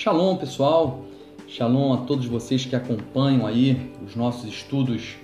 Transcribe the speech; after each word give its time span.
Shalom, 0.00 0.36
pessoal. 0.36 1.00
Shalom 1.48 1.92
a 1.92 1.96
todos 2.06 2.24
vocês 2.26 2.64
que 2.64 2.76
acompanham 2.76 3.44
aí 3.44 3.90
os 4.06 4.14
nossos 4.14 4.48
estudos 4.48 5.16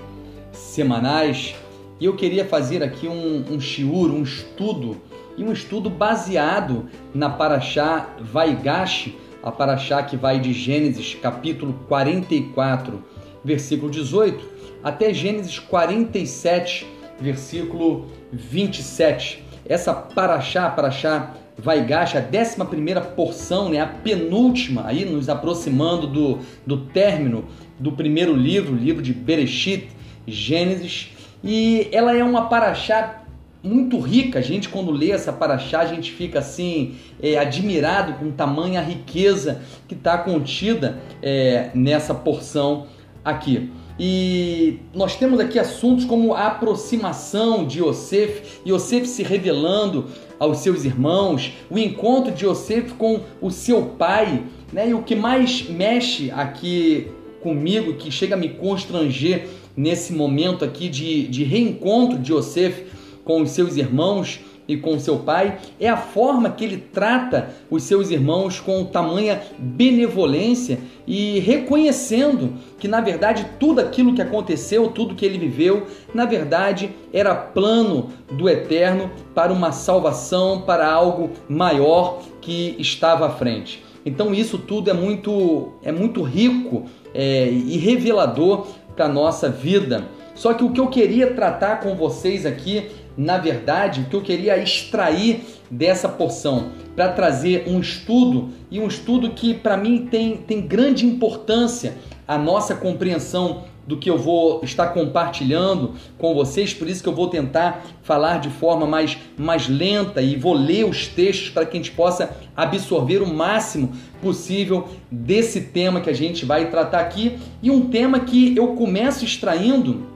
semanais. 0.50 1.54
E 2.00 2.06
eu 2.06 2.16
queria 2.16 2.44
fazer 2.44 2.82
aqui 2.82 3.06
um, 3.06 3.44
um 3.52 3.60
shiur, 3.60 4.10
um 4.10 4.24
estudo, 4.24 5.00
e 5.38 5.44
um 5.44 5.52
estudo 5.52 5.88
baseado 5.88 6.88
na 7.14 7.30
Paraxá 7.30 8.16
Vaigash, 8.18 9.14
a 9.44 9.52
Paraxá 9.52 10.02
que 10.02 10.16
vai 10.16 10.40
de 10.40 10.52
Gênesis 10.52 11.14
capítulo 11.22 11.74
44, 11.86 13.00
versículo 13.44 13.88
18, 13.92 14.44
até 14.82 15.14
Gênesis 15.14 15.56
47, 15.56 16.84
versículo 17.20 18.06
27. 18.32 19.44
Essa 19.64 19.94
Paraxá, 19.94 20.68
Paraxá 20.68 21.32
Vaigash, 21.56 22.16
a 22.16 22.20
décima 22.20 22.64
primeira 22.64 23.00
porção, 23.00 23.68
né, 23.68 23.80
a 23.80 23.86
penúltima, 23.86 24.84
aí 24.86 25.04
nos 25.04 25.28
aproximando 25.28 26.06
do, 26.06 26.38
do 26.66 26.78
término 26.78 27.44
do 27.78 27.92
primeiro 27.92 28.34
livro, 28.34 28.74
livro 28.74 29.02
de 29.02 29.12
Bereshit, 29.12 29.88
Gênesis, 30.26 31.10
e 31.42 31.88
ela 31.92 32.16
é 32.16 32.24
uma 32.24 32.46
paraxá 32.46 33.24
muito 33.62 33.98
rica. 33.98 34.38
A 34.38 34.42
gente, 34.42 34.68
quando 34.68 34.90
lê 34.90 35.10
essa 35.10 35.32
paraxá, 35.32 35.80
a 35.80 35.86
gente 35.86 36.12
fica 36.12 36.38
assim, 36.38 36.96
é, 37.22 37.38
admirado 37.38 38.14
com 38.14 38.30
tamanha 38.30 38.80
riqueza 38.80 39.62
que 39.88 39.94
está 39.94 40.18
contida 40.18 40.98
é, 41.22 41.70
nessa 41.74 42.14
porção 42.14 42.86
aqui. 43.24 43.70
E 43.98 44.80
nós 44.92 45.16
temos 45.16 45.38
aqui 45.38 45.58
assuntos 45.58 46.04
como 46.04 46.34
a 46.34 46.48
aproximação 46.48 47.64
de 47.64 47.80
Yosef, 47.80 48.60
Yosef 48.66 49.06
se 49.06 49.22
revelando 49.22 50.06
aos 50.38 50.58
seus 50.58 50.84
irmãos, 50.84 51.52
o 51.70 51.78
encontro 51.78 52.32
de 52.32 52.44
Yosef 52.44 52.94
com 52.94 53.20
o 53.40 53.50
seu 53.50 53.82
pai, 53.82 54.44
né? 54.72 54.88
E 54.88 54.94
o 54.94 55.02
que 55.02 55.14
mais 55.14 55.68
mexe 55.68 56.30
aqui 56.30 57.08
comigo, 57.40 57.94
que 57.94 58.10
chega 58.10 58.34
a 58.34 58.38
me 58.38 58.48
constranger 58.48 59.48
nesse 59.76 60.12
momento 60.12 60.64
aqui 60.64 60.88
de, 60.88 61.26
de 61.28 61.44
reencontro 61.44 62.18
de 62.18 62.32
Yosef 62.32 62.86
com 63.24 63.42
os 63.42 63.50
seus 63.50 63.76
irmãos, 63.76 64.40
e 64.66 64.76
com 64.76 64.98
seu 64.98 65.18
pai, 65.18 65.58
é 65.78 65.88
a 65.88 65.96
forma 65.96 66.50
que 66.50 66.64
ele 66.64 66.76
trata 66.76 67.50
os 67.70 67.82
seus 67.82 68.10
irmãos 68.10 68.60
com 68.60 68.84
tamanha 68.84 69.42
benevolência 69.58 70.78
e 71.06 71.38
reconhecendo 71.40 72.54
que 72.78 72.88
na 72.88 73.00
verdade 73.00 73.46
tudo 73.60 73.80
aquilo 73.80 74.14
que 74.14 74.22
aconteceu, 74.22 74.88
tudo 74.88 75.14
que 75.14 75.24
ele 75.24 75.38
viveu, 75.38 75.86
na 76.14 76.24
verdade 76.24 76.90
era 77.12 77.34
plano 77.34 78.10
do 78.32 78.48
eterno 78.48 79.10
para 79.34 79.52
uma 79.52 79.72
salvação, 79.72 80.62
para 80.62 80.90
algo 80.90 81.30
maior 81.48 82.22
que 82.40 82.74
estava 82.78 83.26
à 83.26 83.30
frente. 83.30 83.82
Então 84.06 84.34
isso 84.34 84.58
tudo 84.58 84.90
é 84.90 84.92
muito 84.92 85.72
é 85.82 85.92
muito 85.92 86.22
rico 86.22 86.84
é, 87.14 87.48
e 87.48 87.76
revelador 87.76 88.66
para 88.94 89.08
nossa 89.08 89.48
vida. 89.48 90.04
Só 90.34 90.52
que 90.52 90.64
o 90.64 90.70
que 90.70 90.80
eu 90.80 90.88
queria 90.88 91.32
tratar 91.32 91.80
com 91.80 91.94
vocês 91.94 92.44
aqui 92.44 92.90
na 93.16 93.38
verdade, 93.38 94.02
o 94.02 94.04
que 94.04 94.16
eu 94.16 94.22
queria 94.22 94.56
extrair 94.56 95.44
dessa 95.70 96.08
porção 96.08 96.72
para 96.94 97.08
trazer 97.08 97.64
um 97.66 97.80
estudo 97.80 98.50
e 98.70 98.80
um 98.80 98.86
estudo 98.86 99.30
que 99.30 99.54
para 99.54 99.76
mim 99.76 100.06
tem, 100.10 100.36
tem 100.36 100.60
grande 100.60 101.06
importância 101.06 101.96
a 102.26 102.38
nossa 102.38 102.74
compreensão 102.74 103.64
do 103.86 103.98
que 103.98 104.08
eu 104.08 104.16
vou 104.16 104.64
estar 104.64 104.88
compartilhando 104.88 105.92
com 106.16 106.34
vocês, 106.34 106.72
por 106.72 106.88
isso 106.88 107.02
que 107.02 107.08
eu 107.08 107.14
vou 107.14 107.28
tentar 107.28 107.84
falar 108.02 108.38
de 108.38 108.48
forma 108.48 108.86
mais, 108.86 109.18
mais 109.36 109.68
lenta 109.68 110.22
e 110.22 110.36
vou 110.36 110.54
ler 110.54 110.84
os 110.84 111.06
textos 111.06 111.50
para 111.50 111.66
que 111.66 111.76
a 111.76 111.80
gente 111.80 111.92
possa 111.92 112.34
absorver 112.56 113.20
o 113.20 113.26
máximo 113.26 113.92
possível 114.22 114.88
desse 115.10 115.60
tema 115.60 116.00
que 116.00 116.08
a 116.08 116.14
gente 116.14 116.46
vai 116.46 116.70
tratar 116.70 117.00
aqui. 117.00 117.38
E 117.62 117.70
um 117.70 117.88
tema 117.88 118.20
que 118.20 118.56
eu 118.56 118.68
começo 118.68 119.24
extraindo 119.24 120.13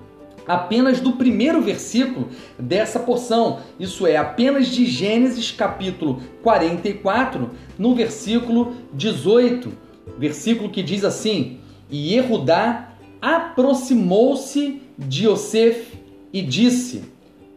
apenas 0.49 0.99
do 1.01 1.13
primeiro 1.13 1.61
versículo 1.61 2.29
dessa 2.59 2.99
porção, 2.99 3.61
isso 3.79 4.07
é, 4.07 4.17
apenas 4.17 4.69
de 4.69 4.87
Gênesis 4.87 5.53
capítulo 5.53 6.23
44, 6.43 7.51
no 7.79 7.95
versículo 7.95 8.75
18, 8.95 9.71
versículo 10.19 10.71
que 10.71 10.83
diz 10.83 11.05
assim: 11.05 11.59
E 11.91 12.15
Erudá 12.15 12.95
aproximou-se 13.21 14.81
de 14.97 15.27
Yosef 15.27 15.99
e 16.33 16.41
disse: 16.41 17.03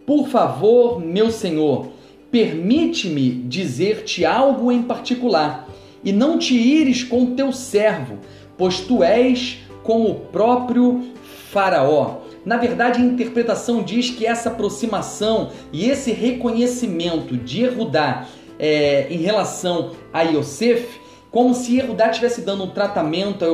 Por 0.06 0.28
favor, 0.28 1.00
meu 1.00 1.32
senhor, 1.32 1.88
permite-me 2.30 3.32
dizer-te 3.32 4.26
algo 4.26 4.72
em 4.72 4.84
particular, 4.84 5.70
e 6.04 6.12
não 6.12 6.38
te 6.38 6.56
ires 6.56 7.04
com 7.04 7.36
teu 7.36 7.54
servo, 7.54 8.18
pois 8.58 8.82
tu 8.82 9.02
és 9.02 9.60
como 9.84 10.10
o 10.10 10.16
próprio 10.16 11.12
Faraó. 11.52 12.22
Na 12.46 12.58
verdade, 12.58 13.02
a 13.02 13.06
interpretação 13.06 13.84
diz 13.84 14.10
que 14.10 14.26
essa 14.26 14.50
aproximação 14.50 15.52
e 15.72 15.90
esse 15.90 16.12
reconhecimento 16.12 17.38
de 17.38 17.64
Erudá 17.64 18.28
é, 18.58 19.08
em 19.10 19.18
relação 19.18 19.92
a 20.12 20.24
Yosef, 20.24 21.02
como 21.30 21.54
se 21.54 21.78
Erudá 21.78 22.10
estivesse 22.10 22.42
dando 22.42 22.66
um 22.66 22.70
tratamento 22.70 23.46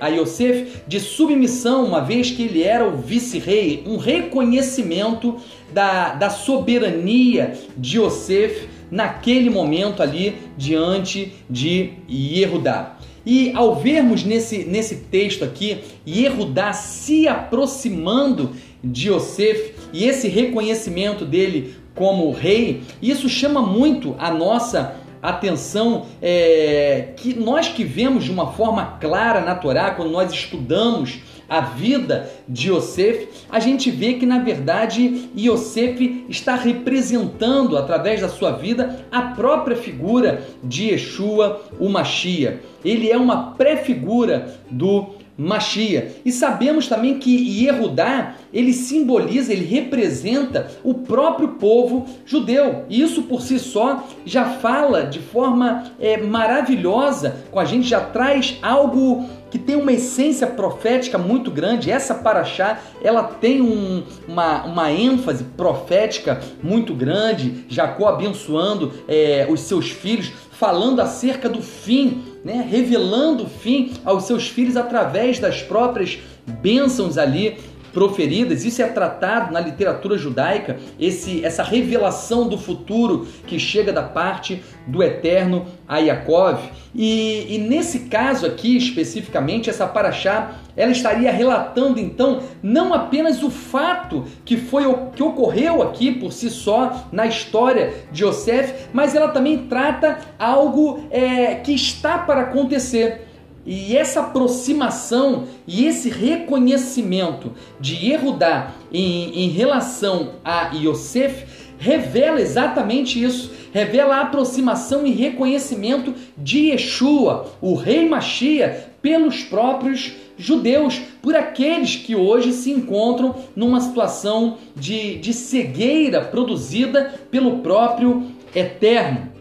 a 0.00 0.08
Yosef 0.08 0.82
de 0.86 0.98
submissão, 0.98 1.84
uma 1.84 2.00
vez 2.00 2.30
que 2.30 2.44
ele 2.44 2.62
era 2.62 2.86
o 2.86 2.96
vice-rei, 2.96 3.84
um 3.86 3.98
reconhecimento 3.98 5.36
da, 5.72 6.14
da 6.14 6.30
soberania 6.30 7.52
de 7.76 7.98
Yosef 7.98 8.68
naquele 8.90 9.50
momento 9.50 10.02
ali 10.02 10.36
diante 10.56 11.34
de 11.50 11.92
Yehudá. 12.08 12.96
E 13.26 13.50
ao 13.54 13.74
vermos 13.74 14.22
nesse, 14.22 14.64
nesse 14.64 14.96
texto 15.10 15.44
aqui, 15.44 15.78
Yehudá 16.06 16.72
se 16.72 17.26
aproximando 17.26 18.52
de 18.82 19.10
Yosef 19.10 19.74
e 19.92 20.04
esse 20.04 20.28
reconhecimento 20.28 21.24
dele 21.24 21.74
como 21.92 22.30
rei, 22.30 22.82
isso 23.02 23.28
chama 23.28 23.60
muito 23.60 24.14
a 24.18 24.30
nossa 24.30 24.94
atenção 25.20 26.06
é, 26.22 27.08
que 27.16 27.34
nós 27.34 27.68
que 27.68 27.82
vemos 27.82 28.22
de 28.22 28.30
uma 28.30 28.52
forma 28.52 28.98
clara 29.00 29.40
na 29.40 29.56
Torá, 29.56 29.90
quando 29.90 30.10
nós 30.10 30.30
estudamos 30.30 31.18
a 31.48 31.60
vida 31.60 32.30
de 32.48 32.70
Yosef, 32.70 33.28
a 33.50 33.58
gente 33.58 33.90
vê 33.90 34.14
que 34.14 34.26
na 34.26 34.38
verdade 34.38 35.30
Yosef 35.36 36.24
está 36.28 36.54
representando 36.54 37.76
através 37.76 38.20
da 38.20 38.28
sua 38.28 38.52
vida 38.52 39.06
a 39.10 39.22
própria 39.22 39.76
figura 39.76 40.42
de 40.62 40.90
Yeshua, 40.90 41.62
o 41.78 41.88
Machia. 41.88 42.60
Ele 42.84 43.10
é 43.10 43.16
uma 43.16 43.52
pré-figura 43.52 44.56
do 44.70 45.14
Machia. 45.36 46.16
E 46.24 46.32
sabemos 46.32 46.88
também 46.88 47.18
que 47.18 47.62
Yehudá, 47.62 48.36
ele 48.52 48.72
simboliza, 48.72 49.52
ele 49.52 49.66
representa 49.66 50.70
o 50.82 50.94
próprio 50.94 51.48
povo 51.48 52.06
judeu. 52.24 52.84
E 52.88 53.02
isso 53.02 53.24
por 53.24 53.42
si 53.42 53.58
só 53.58 54.06
já 54.24 54.46
fala 54.46 55.02
de 55.02 55.18
forma 55.18 55.92
é, 56.00 56.16
maravilhosa 56.16 57.44
com 57.50 57.60
a 57.60 57.64
gente, 57.64 57.86
já 57.86 58.00
traz 58.00 58.58
algo 58.62 59.26
que 59.56 59.62
tem 59.62 59.76
uma 59.76 59.92
essência 59.92 60.46
profética 60.46 61.16
muito 61.16 61.50
grande. 61.50 61.90
Essa 61.90 62.14
paraxá, 62.14 62.78
ela 63.02 63.22
tem 63.22 63.62
um, 63.62 64.02
uma, 64.28 64.64
uma 64.64 64.92
ênfase 64.92 65.44
profética 65.44 66.42
muito 66.62 66.94
grande. 66.94 67.64
Jacó 67.66 68.08
abençoando 68.08 68.92
é, 69.08 69.46
os 69.48 69.60
seus 69.60 69.90
filhos, 69.90 70.30
falando 70.52 71.00
acerca 71.00 71.48
do 71.48 71.62
fim, 71.62 72.22
né? 72.44 72.66
revelando 72.70 73.44
o 73.44 73.48
fim 73.48 73.94
aos 74.04 74.24
seus 74.24 74.46
filhos 74.46 74.76
através 74.76 75.38
das 75.38 75.62
próprias 75.62 76.18
bênçãos 76.60 77.16
ali 77.16 77.56
proferidas. 77.96 78.62
Isso 78.62 78.82
é 78.82 78.86
tratado 78.88 79.54
na 79.54 79.58
literatura 79.58 80.18
judaica, 80.18 80.76
esse, 81.00 81.42
essa 81.42 81.62
revelação 81.62 82.46
do 82.46 82.58
futuro 82.58 83.26
que 83.46 83.58
chega 83.58 83.90
da 83.90 84.02
parte 84.02 84.62
do 84.86 85.02
eterno 85.02 85.64
a 85.88 85.96
Yaakov. 85.96 86.58
E, 86.94 87.54
e 87.54 87.58
nesse 87.58 88.00
caso 88.00 88.44
aqui, 88.44 88.76
especificamente, 88.76 89.70
essa 89.70 89.86
paraxá, 89.86 90.56
ela 90.76 90.92
estaria 90.92 91.32
relatando 91.32 91.98
então 91.98 92.42
não 92.62 92.92
apenas 92.92 93.42
o 93.42 93.48
fato 93.50 94.26
que 94.44 94.58
foi 94.58 94.84
o 94.84 95.06
que 95.12 95.22
ocorreu 95.22 95.82
aqui 95.82 96.12
por 96.12 96.34
si 96.34 96.50
só 96.50 97.08
na 97.10 97.26
história 97.26 97.94
de 98.12 98.24
Yosef, 98.24 98.88
mas 98.92 99.14
ela 99.14 99.28
também 99.28 99.66
trata 99.68 100.18
algo 100.38 101.06
é, 101.10 101.54
que 101.54 101.72
está 101.72 102.18
para 102.18 102.42
acontecer. 102.42 103.25
E 103.66 103.96
essa 103.96 104.20
aproximação 104.20 105.44
e 105.66 105.86
esse 105.86 106.08
reconhecimento 106.08 107.52
de 107.80 108.12
Erudá 108.12 108.72
em, 108.92 109.44
em 109.44 109.48
relação 109.48 110.34
a 110.44 110.70
Yosef 110.72 111.44
revela 111.76 112.40
exatamente 112.40 113.22
isso. 113.22 113.50
Revela 113.72 114.16
a 114.16 114.20
aproximação 114.22 115.06
e 115.06 115.10
reconhecimento 115.10 116.14
de 116.38 116.70
Yeshua, 116.70 117.50
o 117.60 117.74
rei 117.74 118.08
Machia, 118.08 118.90
pelos 119.02 119.42
próprios 119.42 120.12
judeus, 120.38 121.00
por 121.20 121.34
aqueles 121.34 121.96
que 121.96 122.14
hoje 122.14 122.52
se 122.52 122.70
encontram 122.70 123.34
numa 123.54 123.80
situação 123.80 124.58
de, 124.74 125.16
de 125.18 125.32
cegueira 125.32 126.22
produzida 126.22 127.14
pelo 127.30 127.58
próprio 127.58 128.24
Eterno. 128.54 129.36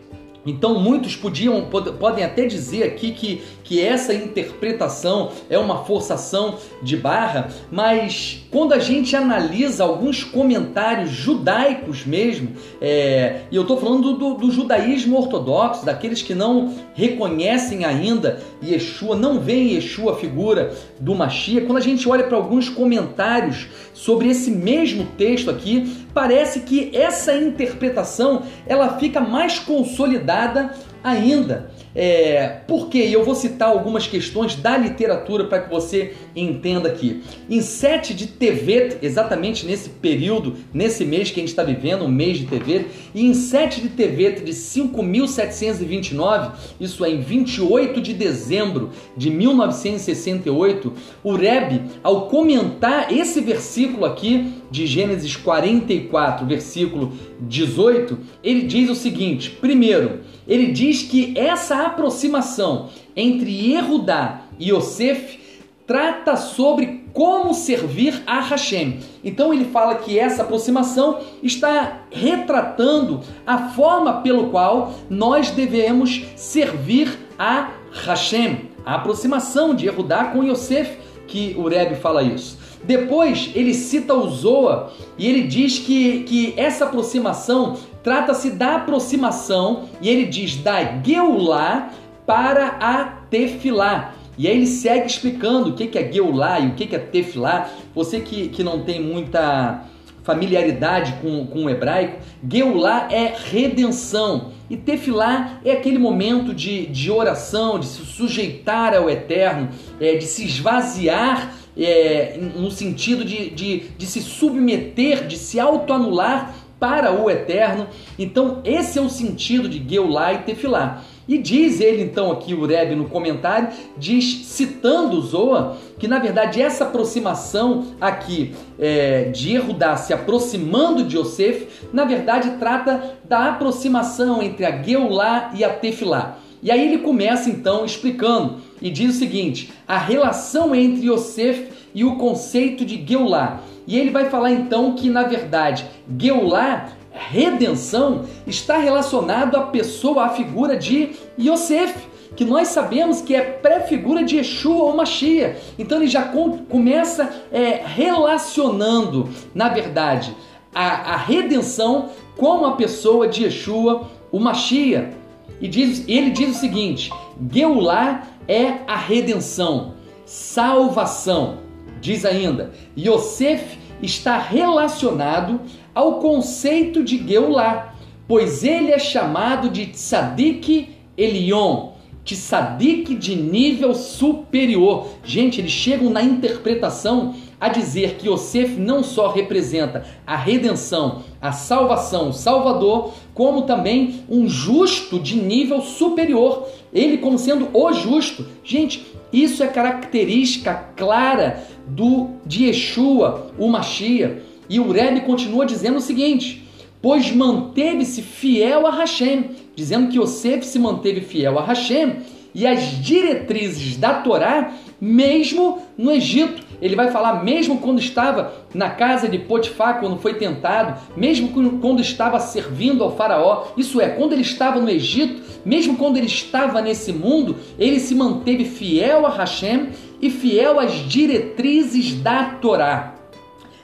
Então 0.45 0.80
muitos 0.80 1.16
podiam 1.16 1.68
podem 2.00 2.24
até 2.24 2.45
dizer 2.45 2.83
aqui 2.83 3.12
que, 3.12 3.42
que 3.65 3.81
essa 3.81 4.13
interpretação 4.13 5.31
é 5.50 5.57
uma 5.57 5.83
forçação 5.83 6.56
de 6.81 6.95
barra, 6.95 7.50
mas 7.71 8.45
quando 8.51 8.73
a 8.73 8.79
gente 8.79 9.15
analisa 9.15 9.83
alguns 9.83 10.23
comentários 10.23 11.09
judaicos 11.09 12.06
mesmo, 12.06 12.51
é, 12.79 13.41
e 13.51 13.56
eu 13.56 13.63
estou 13.63 13.77
falando 13.77 14.13
do, 14.13 14.35
do, 14.35 14.51
judaísmo 14.51 15.17
ortodoxo, 15.17 15.83
daqueles 15.83 16.21
que 16.21 16.35
não 16.35 16.75
reconhecem 16.94 17.83
ainda 17.83 18.39
Yeshua, 18.63 19.15
não 19.15 19.39
veem 19.39 19.73
Yeshua 19.73 20.13
a 20.13 20.15
figura 20.15 20.73
do 21.00 21.15
Mashiach, 21.15 21.65
quando 21.65 21.79
a 21.79 21.81
gente 21.81 22.07
olha 22.07 22.23
para 22.23 22.38
alguns 22.38 22.69
comentários 22.69 23.67
sobre 23.94 24.29
esse 24.29 24.51
mesmo 24.51 25.06
texto 25.17 25.50
aqui, 25.50 26.06
parece 26.13 26.62
que 26.62 26.95
essa 26.95 27.35
interpretação 27.35 28.44
ela 28.67 29.00
fica 29.00 29.19
mais 29.19 29.57
consolidada 29.57 30.71
ainda. 31.03 31.71
É, 31.95 32.59
por 32.68 32.89
quê? 32.89 33.07
Eu 33.09 33.24
vou 33.24 33.33
citar 33.33 33.69
algumas 33.69 34.06
questões 34.06 34.56
da 34.56 34.77
literatura 34.77 35.45
para 35.45 35.62
que 35.62 35.69
você 35.69 36.13
entenda 36.36 36.89
aqui. 36.89 37.24
Em 37.50 37.62
7 37.62 38.13
de 38.13 38.27
Tevet, 38.27 38.97
exatamente 39.01 39.65
nesse 39.65 39.89
período, 39.89 40.57
nesse 40.74 41.06
mês 41.06 41.31
que 41.31 41.39
a 41.39 41.42
gente 41.42 41.50
está 41.50 41.63
vivendo, 41.63 42.03
um 42.03 42.09
mês 42.09 42.38
de 42.38 42.47
Tevet, 42.47 42.88
e 43.13 43.25
em 43.25 43.33
7 43.33 43.80
de 43.80 43.88
Tevet 43.89 44.44
de 44.44 44.51
5.729, 44.51 46.51
isso 46.81 47.06
é 47.06 47.09
em 47.09 47.21
28 47.21 48.01
de 48.01 48.13
dezembro 48.13 48.89
de 49.15 49.30
1968, 49.30 50.91
o 51.24 51.33
Rebbe, 51.33 51.81
ao 52.03 52.27
comentar 52.27 53.13
esse 53.13 53.39
versículo 53.39 54.06
aqui 54.06 54.51
de 54.69 54.86
Gênesis 54.86 55.38
44, 55.38 56.45
versículo 56.45 57.13
18, 57.41 58.17
ele 58.43 58.63
diz 58.63 58.89
o 58.89 58.95
seguinte: 58.95 59.51
primeiro, 59.51 60.21
ele 60.47 60.71
diz 60.71 61.03
que 61.03 61.33
essa 61.37 61.85
aproximação 61.85 62.89
entre 63.15 63.73
Erudá 63.73 64.41
e 64.59 64.71
Yosef 64.71 65.39
trata 65.87 66.35
sobre 66.35 67.05
como 67.13 67.53
servir 67.53 68.21
a 68.27 68.41
Hashem. 68.41 68.99
Então 69.23 69.53
ele 69.53 69.65
fala 69.65 69.95
que 69.95 70.19
essa 70.19 70.41
aproximação 70.41 71.19
está 71.41 72.01
retratando 72.11 73.21
a 73.45 73.69
forma 73.69 74.21
pelo 74.21 74.49
qual 74.49 74.93
nós 75.09 75.51
devemos 75.51 76.23
servir 76.35 77.17
a 77.39 77.71
Hashem. 78.05 78.69
A 78.85 78.95
aproximação 78.95 79.73
de 79.73 79.88
Erudá 79.88 80.25
com 80.25 80.43
Yosef, 80.43 80.97
que 81.27 81.55
o 81.57 81.67
Rebbe 81.67 81.95
fala 81.95 82.21
isso. 82.21 82.64
Depois 82.85 83.51
ele 83.55 83.73
cita 83.73 84.13
o 84.13 84.29
Zoa 84.29 84.93
e 85.17 85.27
ele 85.27 85.43
diz 85.43 85.79
que, 85.79 86.23
que 86.23 86.53
essa 86.55 86.85
aproximação 86.85 87.77
trata-se 88.05 88.51
da 88.51 88.75
aproximação, 88.75 89.89
e 89.99 90.07
ele 90.07 90.25
diz 90.25 90.57
da 90.57 91.01
Geulá 91.03 91.89
para 92.23 92.77
a 92.79 93.03
Tefilá. 93.31 94.13
E 94.37 94.47
aí 94.47 94.57
ele 94.57 94.67
segue 94.67 95.07
explicando 95.07 95.69
o 95.69 95.73
que 95.73 95.97
é 95.97 96.11
Geulá 96.11 96.59
e 96.59 96.67
o 96.67 96.73
que 96.73 96.95
é 96.95 96.99
Tefilá. 96.99 97.67
Você 97.95 98.19
que, 98.19 98.49
que 98.49 98.63
não 98.63 98.81
tem 98.81 99.01
muita 99.01 99.85
familiaridade 100.21 101.15
com, 101.19 101.47
com 101.47 101.65
o 101.65 101.69
hebraico, 101.69 102.19
Geulá 102.47 103.07
é 103.09 103.33
redenção. 103.49 104.51
E 104.69 104.77
Tefilá 104.77 105.59
é 105.65 105.71
aquele 105.71 105.97
momento 105.97 106.53
de, 106.53 106.85
de 106.85 107.09
oração, 107.09 107.79
de 107.79 107.88
se 107.88 108.05
sujeitar 108.05 108.95
ao 108.95 109.09
eterno, 109.09 109.69
é, 109.99 110.15
de 110.15 110.25
se 110.25 110.45
esvaziar 110.45 111.55
é, 111.77 112.38
no 112.56 112.72
sentido 112.72 113.25
de, 113.25 113.50
de, 113.50 113.80
de 113.98 114.06
se 114.06 114.22
submeter, 114.22 115.27
de 115.27 115.38
se 115.38 115.60
autoanular 115.60 116.56
para 116.80 117.12
o 117.12 117.30
eterno. 117.30 117.88
Então, 118.18 118.62
esse 118.63 119.00
é 119.00 119.01
o 119.01 119.10
sentido 119.10 119.68
de 119.68 119.83
Geulá 119.88 120.33
e 120.33 120.39
Tefilá. 120.39 121.01
E 121.27 121.39
diz 121.39 121.81
ele 121.81 122.04
então 122.04 122.31
aqui, 122.31 122.54
o 122.54 122.66
Rebbe 122.66 122.95
no 122.95 123.06
comentário, 123.06 123.69
diz, 123.98 124.45
citando 124.45 125.19
Zoa, 125.22 125.75
que 125.98 126.07
na 126.07 126.19
verdade 126.19 126.62
essa 126.62 126.83
aproximação 126.83 127.95
aqui 128.00 128.54
é, 128.77 129.24
de 129.30 129.56
Erudá 129.56 129.98
se 129.98 130.13
aproximando 130.13 131.04
de 131.04 131.18
Yosef, 131.18 131.68
na 131.92 132.06
verdade 132.06 132.51
trata 132.60 133.18
da 133.27 133.50
aproximação 133.50 134.44
entre 134.44 134.66
a 134.66 134.83
Geulá 134.83 135.51
e 135.56 135.63
a 135.63 135.69
Tefilá. 135.69 136.38
E 136.62 136.69
aí 136.69 136.88
ele 136.88 137.00
começa 137.00 137.50
então 137.50 137.86
explicando 137.86 138.57
e 138.81 138.89
diz 138.89 139.16
o 139.16 139.19
seguinte: 139.19 139.72
a 139.88 139.98
relação 139.98 140.75
entre 140.75 141.10
Yosef 141.10 141.69
e 141.94 142.04
o 142.04 142.16
conceito 142.16 142.86
de 142.86 143.04
Geulá. 143.06 143.62
E 143.88 143.98
ele 143.98 144.10
vai 144.10 144.30
falar 144.30 144.51
então 144.51 144.95
que, 144.95 145.10
na 145.10 145.24
verdade, 145.24 145.86
Geulá, 146.18 146.89
redenção, 147.12 148.25
está 148.45 148.77
relacionado 148.77 149.56
à 149.56 149.62
pessoa, 149.62 150.25
à 150.25 150.30
figura 150.30 150.75
de 150.75 151.12
Yosef, 151.39 151.95
que 152.36 152.44
nós 152.44 152.68
sabemos 152.68 153.22
que 153.22 153.33
é 153.33 153.42
pré-figura 153.42 154.24
de 154.24 154.38
Yeshua 154.38 154.83
ou 154.83 154.95
Mashiach. 154.95 155.57
Então 155.80 156.00
ele 156.00 156.07
já 156.07 156.24
com, 156.24 156.57
começa 156.66 157.30
é, 157.51 157.81
relacionando, 157.86 159.30
na 159.54 159.69
verdade, 159.69 160.36
a, 160.74 161.13
a, 161.13 161.18
redenção 161.18 162.10
com 162.36 162.66
a 162.66 162.74
pessoa 162.74 163.27
de 163.27 163.45
Yeshua, 163.45 164.10
o 164.31 164.39
Mashiach. 164.39 165.13
E 165.62 165.68
diz, 165.69 166.04
ele 166.10 166.31
diz 166.31 166.57
o 166.57 166.60
seguinte: 166.60 167.10
Geulá 167.50 168.27
é 168.47 168.80
a 168.88 168.95
redenção, 168.95 169.94
salvação. 170.25 171.59
Diz 172.01 172.25
ainda, 172.25 172.71
Yosef 172.97 173.77
está 174.01 174.38
relacionado 174.38 175.62
ao 175.94 176.19
conceito 176.19 177.03
de 177.03 177.18
Geulah, 177.18 177.95
pois 178.27 178.63
ele 178.63 178.92
é 178.92 179.00
chamado 179.00 179.69
de 179.69 179.88
Tzadik 179.88 180.89
Elion, 181.18 181.94
Tzadik 182.24 183.15
de 183.15 183.36
nível 183.36 183.94
superior. 183.94 185.09
Gente, 185.24 185.62
eles 185.62 185.71
chegam 185.71 186.09
na 186.09 186.21
interpretação 186.21 187.36
a 187.59 187.69
dizer 187.69 188.15
que 188.15 188.27
Yosef 188.27 188.79
não 188.79 189.03
só 189.03 189.31
representa 189.31 190.05
a 190.25 190.35
redenção, 190.35 191.23
a 191.41 191.51
salvação, 191.51 192.29
o 192.29 192.33
Salvador, 192.33 193.13
como 193.33 193.63
também 193.63 194.21
um 194.29 194.47
justo 194.47 195.19
de 195.19 195.35
nível 195.35 195.81
superior. 195.81 196.67
Ele 196.93 197.17
como 197.17 197.37
sendo 197.37 197.69
o 197.73 197.93
justo. 197.93 198.45
Gente, 198.63 199.05
isso 199.31 199.63
é 199.63 199.67
característica 199.67 200.73
clara 200.95 201.63
do 201.87 202.29
de 202.45 202.65
Yeshua, 202.65 203.51
o 203.57 203.67
Mashiach. 203.67 204.41
E 204.69 204.79
o 204.79 204.91
Rebbe 204.91 205.21
continua 205.21 205.65
dizendo 205.65 205.97
o 205.97 206.01
seguinte: 206.01 206.67
pois 207.01 207.31
manteve-se 207.31 208.21
fiel 208.21 208.87
a 208.87 208.91
Hashem, 208.91 209.51
dizendo 209.75 210.09
que 210.09 210.17
Yosef 210.17 210.65
se 210.65 210.79
manteve 210.79 211.21
fiel 211.21 211.59
a 211.59 211.63
Hashem 211.63 212.17
e 212.55 212.65
as 212.65 213.03
diretrizes 213.03 213.97
da 213.97 214.21
Torá, 214.21 214.74
mesmo 215.00 215.79
no 215.97 216.12
Egito. 216.12 216.64
Ele 216.82 216.96
vai 216.96 217.12
falar 217.12 217.44
mesmo 217.44 217.79
quando 217.79 218.00
estava 218.00 218.53
na 218.74 218.89
casa 218.89 219.27
de 219.27 219.38
Potifar, 219.38 220.00
quando 220.00 220.17
foi 220.17 220.34
tentado, 220.36 221.00
mesmo 221.15 221.50
quando 221.79 222.01
estava 222.01 222.39
servindo 222.39 223.03
ao 223.03 223.15
faraó, 223.15 223.67
isso 223.77 224.01
é, 224.01 224.10
quando 224.10 224.34
ele 224.34 224.41
estava 224.41 224.79
no 224.79 224.89
Egito, 224.89 225.41
mesmo 225.65 225.98
quando 225.98 226.17
ele 226.17 226.27
estava 226.27 226.82
nesse 226.82 227.12
mundo, 227.12 227.55
ele 227.79 228.00
se 228.00 228.13
manteve 228.13 228.65
fiel 228.65 229.25
a 229.25 229.29
Hashem 229.29 229.89
e 230.22 230.29
fiel 230.29 230.79
às 230.79 230.94
diretrizes 230.94 232.15
da 232.15 232.46
Torá. 232.62 233.15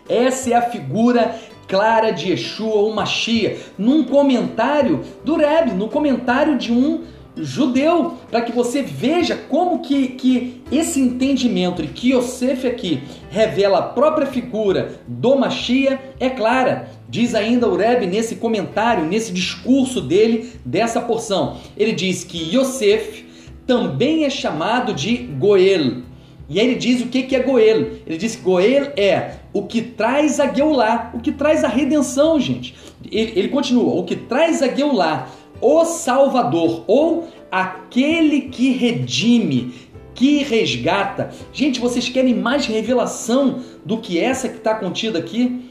Essa 0.08 0.52
é 0.52 0.56
a 0.56 0.62
figura 0.62 1.36
clara 1.68 2.12
de 2.12 2.32
Yeshua 2.32 2.76
ou 2.76 2.94
Mashiach, 2.94 3.58
num 3.78 4.04
comentário 4.04 5.02
do 5.24 5.38
Rebbe, 5.38 5.72
no 5.72 5.88
comentário 5.88 6.58
de 6.58 6.74
um 6.74 7.04
judeu, 7.36 8.18
para 8.30 8.42
que 8.42 8.52
você 8.52 8.82
veja 8.82 9.36
como 9.36 9.80
que, 9.80 10.10
que 10.10 10.62
esse 10.72 11.00
entendimento 11.00 11.82
de 11.82 11.90
que 11.90 12.14
Yosef 12.14 12.68
aqui 12.68 13.02
revela 13.30 13.80
a 13.80 13.84
própria 13.84 14.28
figura 14.28 15.00
do 15.08 15.36
Mashiach 15.36 16.02
é 16.20 16.30
clara. 16.30 16.90
Diz 17.10 17.34
ainda 17.36 17.68
o 17.68 17.76
Rebbe 17.76 18.06
nesse 18.06 18.36
comentário, 18.36 19.06
nesse 19.06 19.32
discurso 19.32 20.02
dele, 20.02 20.52
dessa 20.66 21.02
porção. 21.02 21.58
Ele 21.78 21.94
diz 21.94 22.24
que 22.24 22.56
Yosef 22.56 23.26
também 23.66 24.26
é 24.26 24.30
chamado 24.30 24.94
de 24.94 25.16
Goel. 25.18 26.04
E 26.50 26.60
aí 26.60 26.68
ele 26.68 26.76
diz 26.76 27.02
o 27.02 27.08
que, 27.08 27.24
que 27.24 27.36
é 27.36 27.40
Goel. 27.40 27.92
Ele 28.06 28.18
diz 28.18 28.36
que 28.36 28.42
Goel 28.42 28.92
é 28.98 29.36
o 29.54 29.64
que 29.64 29.82
traz 29.82 30.38
a 30.38 30.54
Geulá, 30.54 31.12
o 31.14 31.20
que 31.20 31.32
traz 31.32 31.64
a 31.64 31.68
redenção, 31.70 32.38
gente. 32.40 32.76
Ele, 33.10 33.32
ele 33.38 33.48
continua, 33.48 33.94
o 33.94 34.04
que 34.04 34.18
traz 34.18 34.62
a 34.62 34.68
Geulá 34.68 35.30
o 35.62 35.86
Salvador 35.86 36.84
ou 36.88 37.28
aquele 37.52 38.42
que 38.42 38.72
redime, 38.72 39.74
que 40.14 40.44
resgata. 40.44 41.32
Gente, 41.54 41.80
vocês 41.80 42.10
querem 42.10 42.34
mais 42.34 42.66
revelação 42.66 43.62
do 43.86 43.98
que 43.98 44.20
essa 44.20 44.50
que 44.50 44.58
está 44.58 44.76
contida 44.76 45.20
aqui? 45.20 45.71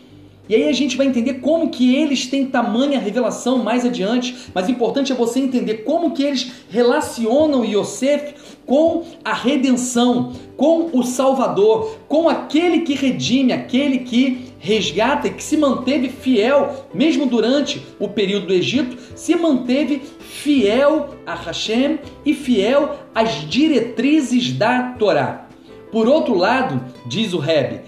E 0.50 0.54
aí 0.57 0.69
a 0.69 0.73
gente 0.73 0.97
vai 0.97 1.07
entender 1.07 1.35
como 1.35 1.71
que 1.71 1.95
eles 1.95 2.26
têm 2.26 2.45
tamanha 2.45 2.99
revelação 2.99 3.59
mais 3.59 3.87
adiante, 3.87 4.35
mas 4.52 4.66
o 4.66 4.73
importante 4.73 5.12
é 5.12 5.14
você 5.14 5.38
entender 5.38 5.85
como 5.85 6.11
que 6.11 6.25
eles 6.25 6.50
relacionam 6.69 7.64
Yosef 7.64 8.35
com 8.66 9.04
a 9.25 9.33
redenção, 9.33 10.33
com 10.57 10.90
o 10.92 11.04
Salvador, 11.04 11.99
com 12.09 12.28
aquele 12.28 12.80
que 12.80 12.95
redime, 12.95 13.52
aquele 13.52 13.99
que 13.99 14.50
resgata 14.59 15.28
e 15.28 15.35
que 15.35 15.45
se 15.45 15.57
manteve 15.57 16.09
fiel, 16.09 16.85
mesmo 16.92 17.26
durante 17.26 17.80
o 18.00 18.09
período 18.09 18.49
do 18.49 18.52
Egito, 18.52 18.99
se 19.14 19.37
manteve 19.37 20.02
fiel 20.19 21.11
a 21.25 21.37
Hashem 21.37 22.00
e 22.26 22.35
fiel 22.35 22.97
às 23.14 23.49
diretrizes 23.49 24.52
da 24.52 24.95
Torá. 24.99 25.49
Por 25.92 26.09
outro 26.09 26.35
lado, 26.35 26.85
diz 27.07 27.33
o 27.33 27.38
Rebbe, 27.38 27.83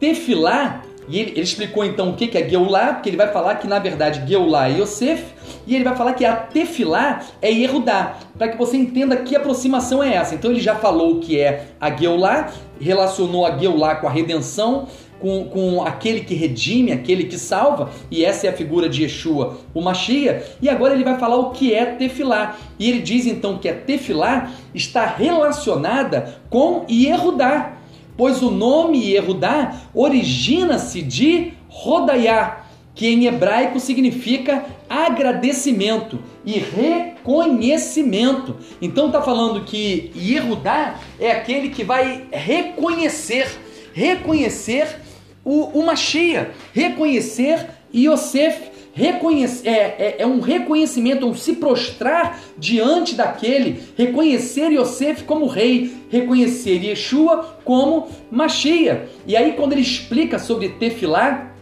Tefilá, 0.00 0.82
e 1.08 1.18
ele, 1.18 1.30
ele, 1.30 1.40
explicou 1.40 1.84
então 1.84 2.10
o 2.10 2.14
que 2.14 2.36
é 2.36 2.48
Geulah, 2.48 2.94
porque 2.94 3.08
ele 3.08 3.16
vai 3.16 3.32
falar 3.32 3.56
que 3.56 3.66
na 3.66 3.78
verdade 3.78 4.22
Geulah 4.28 4.68
é 4.68 4.78
Yosef, 4.78 5.24
e 5.66 5.74
ele 5.74 5.84
vai 5.84 5.96
falar 5.96 6.12
que 6.12 6.24
a 6.24 6.36
Tefilá 6.36 7.22
é 7.40 7.50
Yehudá, 7.50 8.16
para 8.36 8.48
que 8.48 8.56
você 8.56 8.76
entenda 8.76 9.16
que 9.16 9.34
aproximação 9.34 10.02
é 10.02 10.14
essa. 10.14 10.34
Então 10.34 10.50
ele 10.50 10.60
já 10.60 10.74
falou 10.74 11.14
o 11.14 11.20
que 11.20 11.40
é 11.40 11.68
a 11.80 11.94
Geulah, 11.94 12.52
relacionou 12.80 13.46
a 13.46 13.56
Geulah 13.56 13.96
com 13.96 14.06
a 14.06 14.10
redenção, 14.10 14.86
com, 15.20 15.44
com 15.44 15.82
aquele 15.82 16.20
que 16.20 16.34
redime, 16.34 16.92
aquele 16.92 17.24
que 17.24 17.38
salva, 17.38 17.90
e 18.10 18.24
essa 18.24 18.46
é 18.46 18.50
a 18.50 18.52
figura 18.52 18.88
de 18.88 19.02
Yeshua, 19.02 19.58
o 19.74 19.80
Machia, 19.80 20.44
e 20.62 20.68
agora 20.68 20.94
ele 20.94 21.04
vai 21.04 21.18
falar 21.18 21.36
o 21.36 21.50
que 21.50 21.74
é 21.74 21.84
Tefilá. 21.86 22.56
E 22.78 22.88
ele 22.88 23.00
diz 23.00 23.26
então 23.26 23.58
que 23.58 23.68
a 23.68 23.74
Tefilá 23.74 24.50
está 24.74 25.06
relacionada 25.06 26.36
com 26.48 26.84
Yehudá, 26.88 27.72
pois 28.18 28.42
o 28.42 28.50
nome 28.50 29.12
Yehudá 29.12 29.76
origina-se 29.94 31.00
de 31.00 31.52
Rodaiá, 31.68 32.64
que 32.92 33.06
em 33.06 33.26
hebraico 33.26 33.78
significa 33.78 34.66
agradecimento 34.90 36.18
e 36.44 36.58
reconhecimento. 36.58 38.56
Então 38.82 39.06
está 39.06 39.22
falando 39.22 39.64
que 39.64 40.10
Yehudá 40.16 40.96
é 41.20 41.30
aquele 41.30 41.68
que 41.68 41.84
vai 41.84 42.24
reconhecer, 42.32 43.48
reconhecer 43.94 45.00
o, 45.44 45.78
o 45.78 45.86
Mashiach, 45.86 46.50
reconhecer 46.74 47.68
Yosef, 47.94 48.77
reconhecer, 48.92 49.68
é, 49.68 49.72
é, 49.72 50.16
é, 50.20 50.26
um 50.26 50.40
reconhecimento, 50.40 51.26
um 51.26 51.34
se 51.34 51.54
prostrar 51.54 52.40
diante 52.56 53.14
daquele, 53.14 53.82
reconhecer 53.96 54.72
Yosef 54.72 55.24
como 55.24 55.46
rei, 55.46 55.92
reconhecer 56.10 56.82
Yeshua 56.82 57.58
como 57.64 58.08
Mashiach. 58.30 59.08
E 59.26 59.36
aí 59.36 59.52
quando 59.52 59.72
ele 59.72 59.82
explica 59.82 60.38
sobre 60.38 60.70
Tefilá, 60.70 61.52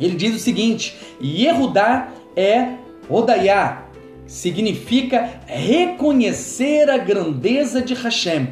ele 0.00 0.16
diz 0.16 0.34
o 0.34 0.38
seguinte, 0.38 0.96
Yehudá 1.22 2.08
é 2.36 2.74
Odaiá, 3.08 3.86
significa 4.26 5.40
reconhecer 5.46 6.90
a 6.90 6.98
grandeza 6.98 7.80
de 7.80 7.94
Hashem. 7.94 8.48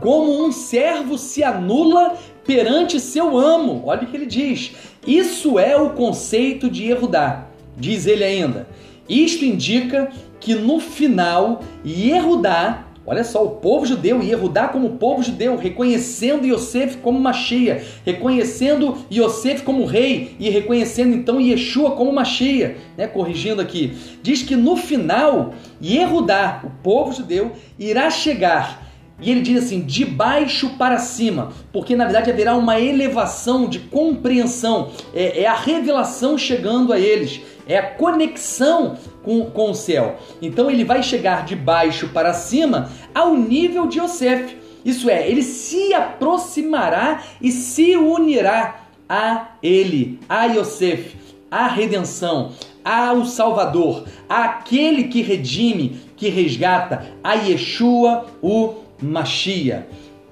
Como 0.00 0.44
um 0.44 0.50
servo 0.50 1.16
se 1.16 1.44
anula 1.44 2.18
perante 2.44 3.00
seu 3.00 3.38
amo. 3.38 3.82
Olha 3.84 4.02
o 4.02 4.06
que 4.06 4.16
ele 4.16 4.26
diz. 4.26 4.72
Isso 5.06 5.58
é 5.58 5.76
o 5.76 5.90
conceito 5.90 6.70
de 6.70 6.84
Yehudá. 6.84 7.46
Diz 7.76 8.06
ele 8.06 8.24
ainda. 8.24 8.66
Isto 9.08 9.44
indica 9.44 10.10
que 10.38 10.54
no 10.54 10.80
final 10.80 11.62
Yehudá, 11.84 12.86
olha 13.06 13.24
só, 13.24 13.44
o 13.44 13.50
povo 13.50 13.86
judeu, 13.86 14.22
Yehudá 14.22 14.68
como 14.68 14.90
povo 14.90 15.22
judeu, 15.22 15.56
reconhecendo 15.56 16.46
Yosef 16.46 16.98
como 16.98 17.18
Machia, 17.18 17.84
reconhecendo 18.04 18.98
Yosef 19.10 19.62
como 19.62 19.84
rei 19.84 20.36
e 20.38 20.50
reconhecendo 20.50 21.14
então 21.14 21.40
Yeshua 21.40 21.92
como 21.92 22.12
Machia, 22.12 22.76
né? 22.96 23.06
corrigindo 23.06 23.62
aqui. 23.62 23.96
Diz 24.22 24.42
que 24.42 24.56
no 24.56 24.76
final 24.76 25.54
Yehudá, 25.80 26.62
o 26.64 26.70
povo 26.82 27.12
judeu, 27.12 27.52
irá 27.78 28.10
chegar 28.10 28.91
e 29.22 29.30
ele 29.30 29.40
diz 29.40 29.64
assim, 29.64 29.80
de 29.80 30.04
baixo 30.04 30.70
para 30.76 30.98
cima, 30.98 31.52
porque 31.72 31.94
na 31.94 32.04
verdade 32.04 32.30
haverá 32.30 32.56
uma 32.56 32.80
elevação 32.80 33.68
de 33.68 33.78
compreensão, 33.78 34.90
é, 35.14 35.42
é 35.42 35.46
a 35.46 35.54
revelação 35.54 36.36
chegando 36.36 36.92
a 36.92 36.98
eles, 36.98 37.40
é 37.66 37.78
a 37.78 37.90
conexão 37.90 38.96
com, 39.22 39.46
com 39.46 39.70
o 39.70 39.74
céu. 39.74 40.16
Então 40.42 40.68
ele 40.68 40.84
vai 40.84 41.02
chegar 41.02 41.44
de 41.44 41.54
baixo 41.54 42.08
para 42.08 42.34
cima 42.34 42.90
ao 43.14 43.36
nível 43.36 43.86
de 43.86 44.00
Yosef. 44.00 44.56
Isso 44.84 45.08
é, 45.08 45.28
ele 45.28 45.42
se 45.42 45.94
aproximará 45.94 47.22
e 47.40 47.52
se 47.52 47.96
unirá 47.96 48.80
a 49.08 49.52
ele, 49.62 50.18
a 50.28 50.46
Yosef, 50.46 51.14
a 51.48 51.68
redenção, 51.68 52.52
ao 52.84 53.24
Salvador, 53.24 54.04
àquele 54.28 55.04
que 55.04 55.22
redime, 55.22 56.00
que 56.16 56.28
resgata, 56.28 57.12
a 57.22 57.34
Yeshua, 57.34 58.26
o 58.42 58.81
Machia. 59.02 59.86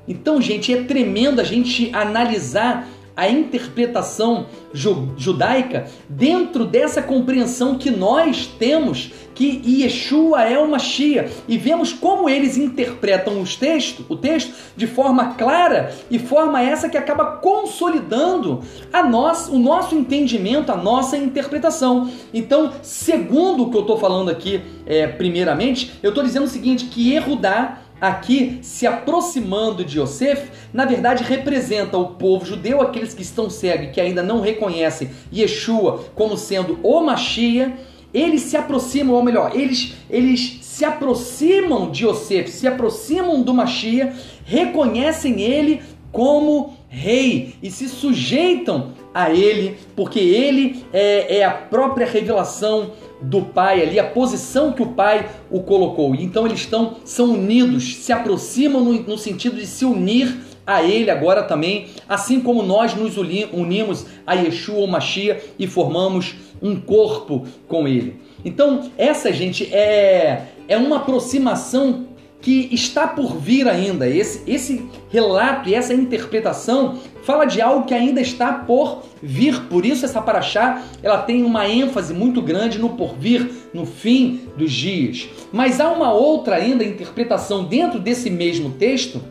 Então, 0.07 0.41
gente, 0.41 0.73
é 0.73 0.83
tremendo 0.83 1.41
a 1.41 1.45
gente 1.45 1.91
analisar 1.95 2.89
a 3.17 3.29
interpretação 3.29 4.47
judaica 4.73 5.87
dentro 6.09 6.65
dessa 6.65 7.03
compreensão 7.03 7.77
que 7.77 7.91
nós 7.91 8.47
temos 8.47 9.12
que 9.35 9.61
Yeshua 9.65 10.43
é 10.43 10.59
o 10.59 10.69
Machia 10.69 11.31
e 11.49 11.57
vemos 11.57 11.93
como 11.93 12.29
eles 12.29 12.57
interpretam 12.57 13.41
os 13.41 13.57
textos, 13.57 14.05
o 14.09 14.17
texto 14.17 14.53
de 14.77 14.87
forma 14.87 15.35
clara 15.35 15.95
e 16.11 16.19
forma 16.19 16.62
essa 16.62 16.89
que 16.89 16.97
acaba 16.97 17.25
consolidando 17.37 18.62
a 18.93 19.03
nós, 19.03 19.49
o 19.49 19.59
nosso 19.59 19.95
entendimento, 19.95 20.71
a 20.71 20.77
nossa 20.77 21.17
interpretação. 21.17 22.11
Então, 22.35 22.73
segundo 22.83 23.65
o 23.65 23.71
que 23.71 23.77
eu 23.77 23.83
estou 23.83 23.99
falando 23.99 24.31
aqui, 24.31 24.62
é, 24.87 25.07
primeiramente, 25.07 25.93
eu 26.03 26.11
estou 26.11 26.25
dizendo 26.25 26.45
o 26.45 26.49
seguinte: 26.49 26.87
que 26.87 27.15
Erudá 27.15 27.79
aqui 28.00 28.59
se 28.62 28.87
aproximando 28.87 29.85
de 29.85 30.00
Yosef, 30.00 30.50
na 30.73 30.85
verdade 30.85 31.23
representa 31.23 31.99
o 31.99 32.09
povo 32.14 32.47
judeu, 32.47 32.80
aqueles 32.80 33.12
que 33.12 33.23
estão 33.23 33.50
cegos, 33.50 33.90
que 33.92 34.00
ainda 34.00 34.23
não 34.23 34.40
reconhecem 34.40 35.11
Yeshua 35.33 36.04
como 36.14 36.37
sendo 36.37 36.78
o 36.83 37.00
Mashiach, 37.00 37.75
eles 38.12 38.42
se 38.42 38.57
aproximam, 38.57 39.14
ou 39.14 39.23
melhor, 39.23 39.52
eles, 39.54 39.95
eles 40.09 40.59
se 40.62 40.85
aproximam 40.85 41.90
de 41.90 42.04
Yosef, 42.04 42.50
se 42.50 42.66
aproximam 42.66 43.42
do 43.42 43.54
Mashiach, 43.54 44.12
reconhecem 44.45 45.40
ele 45.40 45.83
como 46.11 46.75
rei 46.88 47.54
e 47.62 47.71
se 47.71 47.88
sujeitam 47.88 48.92
a 49.12 49.31
ele, 49.31 49.76
porque 49.97 50.19
ele 50.19 50.85
é, 50.93 51.38
é 51.38 51.45
a 51.45 51.50
própria 51.50 52.07
revelação 52.07 52.93
do 53.21 53.43
pai 53.43 53.83
ali, 53.83 53.99
a 53.99 54.05
posição 54.05 54.73
que 54.73 54.83
o 54.83 54.93
pai 54.93 55.29
o 55.50 55.62
colocou. 55.62 56.14
Então 56.14 56.47
eles 56.47 56.61
estão 56.61 56.97
são 57.05 57.33
unidos, 57.33 57.97
se 57.97 58.12
aproximam 58.12 58.83
no, 58.83 58.93
no 59.02 59.19
sentido 59.19 59.57
de 59.57 59.67
se 59.67 59.85
unir 59.85 60.38
a 60.67 60.83
ele 60.83 61.11
agora 61.11 61.43
também, 61.43 61.88
assim 62.09 62.40
como 62.40 62.62
nós 62.62 62.95
nos 62.95 63.17
unimos 63.17 64.07
a 64.26 64.35
Yeshua 64.35 64.76
ou 64.76 64.87
Mashiach 64.87 65.43
e 65.59 65.67
formamos 65.67 66.37
um 66.62 66.76
corpo 66.76 67.47
com 67.67 67.88
ele. 67.88 68.21
Então, 68.45 68.90
essa 68.97 69.33
gente 69.33 69.64
é 69.75 70.47
é 70.71 70.76
uma 70.76 70.99
aproximação 70.99 72.07
que 72.40 72.68
está 72.73 73.06
por 73.06 73.37
vir 73.37 73.68
ainda. 73.68 74.09
Esse, 74.09 74.42
esse 74.50 74.88
relato 75.11 75.68
e 75.68 75.75
essa 75.75 75.92
interpretação 75.92 76.99
fala 77.23 77.44
de 77.44 77.61
algo 77.61 77.87
que 77.87 77.94
ainda 77.94 78.20
está 78.20 78.52
por 78.52 79.02
vir. 79.23 79.61
Por 79.64 79.85
isso 79.85 80.04
essa 80.04 80.23
paraxá, 80.23 80.82
ela 81.02 81.18
tem 81.18 81.44
uma 81.44 81.68
ênfase 81.68 82.14
muito 82.14 82.40
grande 82.40 82.78
no 82.78 82.90
porvir, 82.90 83.50
no 83.75 83.85
fim 83.85 84.40
dos 84.56 84.73
dias. 84.73 85.28
Mas 85.52 85.80
há 85.80 85.90
uma 85.90 86.12
outra 86.12 86.56
ainda 86.56 86.85
interpretação 86.85 87.64
dentro 87.64 87.99
desse 87.99 88.30
mesmo 88.30 88.70
texto, 88.70 89.23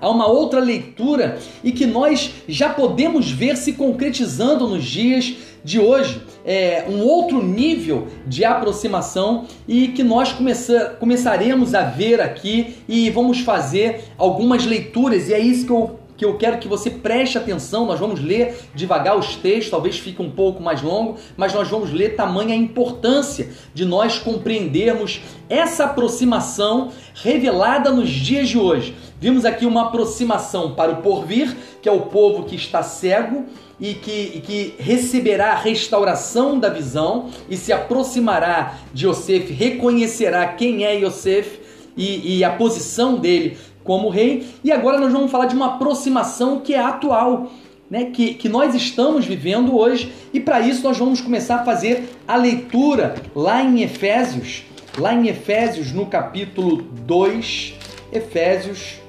há 0.00 0.10
uma 0.10 0.26
outra 0.26 0.60
leitura 0.60 1.38
e 1.62 1.70
que 1.70 1.86
nós 1.86 2.32
já 2.48 2.68
podemos 2.68 3.30
ver 3.30 3.56
se 3.56 3.74
concretizando 3.74 4.66
nos 4.68 4.84
dias 4.84 5.34
de 5.62 5.78
hoje 5.78 6.20
é, 6.44 6.84
um 6.88 7.00
outro 7.00 7.42
nível 7.42 8.08
de 8.26 8.44
aproximação 8.44 9.46
e 9.66 9.88
que 9.88 10.02
nós 10.02 10.32
começar, 10.32 10.96
começaremos 10.96 11.74
a 11.74 11.82
ver 11.82 12.20
aqui 12.20 12.76
e 12.88 13.08
vamos 13.10 13.40
fazer 13.40 14.04
algumas 14.18 14.66
leituras, 14.66 15.28
e 15.28 15.34
é 15.34 15.38
isso 15.38 15.66
que 15.66 15.72
eu 15.72 16.04
que 16.16 16.24
eu 16.24 16.36
quero 16.36 16.58
que 16.58 16.68
você 16.68 16.90
preste 16.90 17.36
atenção. 17.36 17.86
Nós 17.86 17.98
vamos 17.98 18.20
ler 18.20 18.56
devagar 18.74 19.18
os 19.18 19.36
textos, 19.36 19.70
talvez 19.70 19.98
fique 19.98 20.22
um 20.22 20.30
pouco 20.30 20.62
mais 20.62 20.80
longo, 20.82 21.16
mas 21.36 21.52
nós 21.52 21.68
vamos 21.68 21.92
ler 21.92 22.14
tamanha 22.14 22.54
importância 22.54 23.50
de 23.74 23.84
nós 23.84 24.18
compreendermos 24.18 25.20
essa 25.48 25.84
aproximação 25.84 26.90
revelada 27.14 27.90
nos 27.90 28.08
dias 28.08 28.48
de 28.48 28.58
hoje. 28.58 28.94
Vimos 29.20 29.44
aqui 29.44 29.66
uma 29.66 29.88
aproximação 29.88 30.74
para 30.74 30.92
o 30.92 30.96
porvir, 31.02 31.56
que 31.82 31.88
é 31.88 31.92
o 31.92 32.02
povo 32.02 32.44
que 32.44 32.54
está 32.54 32.82
cego 32.82 33.44
e 33.80 33.94
que, 33.94 34.32
e 34.34 34.40
que 34.40 34.74
receberá 34.78 35.52
a 35.52 35.56
restauração 35.56 36.58
da 36.58 36.68
visão 36.68 37.30
e 37.48 37.56
se 37.56 37.72
aproximará 37.72 38.78
de 38.92 39.06
Yosef, 39.06 39.52
reconhecerá 39.52 40.46
quem 40.48 40.84
é 40.84 40.94
Yosef 40.94 41.60
e, 41.96 42.38
e 42.38 42.44
a 42.44 42.50
posição 42.50 43.16
dele 43.16 43.56
como 43.82 44.08
rei. 44.08 44.46
E 44.62 44.72
agora 44.72 44.98
nós 44.98 45.12
vamos 45.12 45.30
falar 45.30 45.46
de 45.46 45.54
uma 45.54 45.74
aproximação 45.74 46.60
que 46.60 46.74
é 46.74 46.80
atual. 46.80 47.50
né, 47.90 48.06
que, 48.06 48.34
que 48.34 48.48
nós 48.48 48.74
estamos 48.74 49.26
vivendo 49.26 49.76
hoje. 49.76 50.12
E 50.32 50.40
para 50.40 50.60
isso 50.60 50.82
nós 50.82 50.96
vamos 50.96 51.20
começar 51.20 51.56
a 51.56 51.64
fazer 51.64 52.08
a 52.26 52.36
leitura 52.36 53.14
lá 53.34 53.62
em 53.62 53.82
Efésios, 53.82 54.64
lá 54.98 55.14
em 55.14 55.28
Efésios 55.28 55.92
no 55.92 56.06
capítulo 56.06 56.76
2, 56.76 57.74
Efésios 58.10 59.00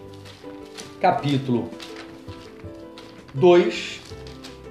capítulo 0.99 1.69
2, 3.33 4.01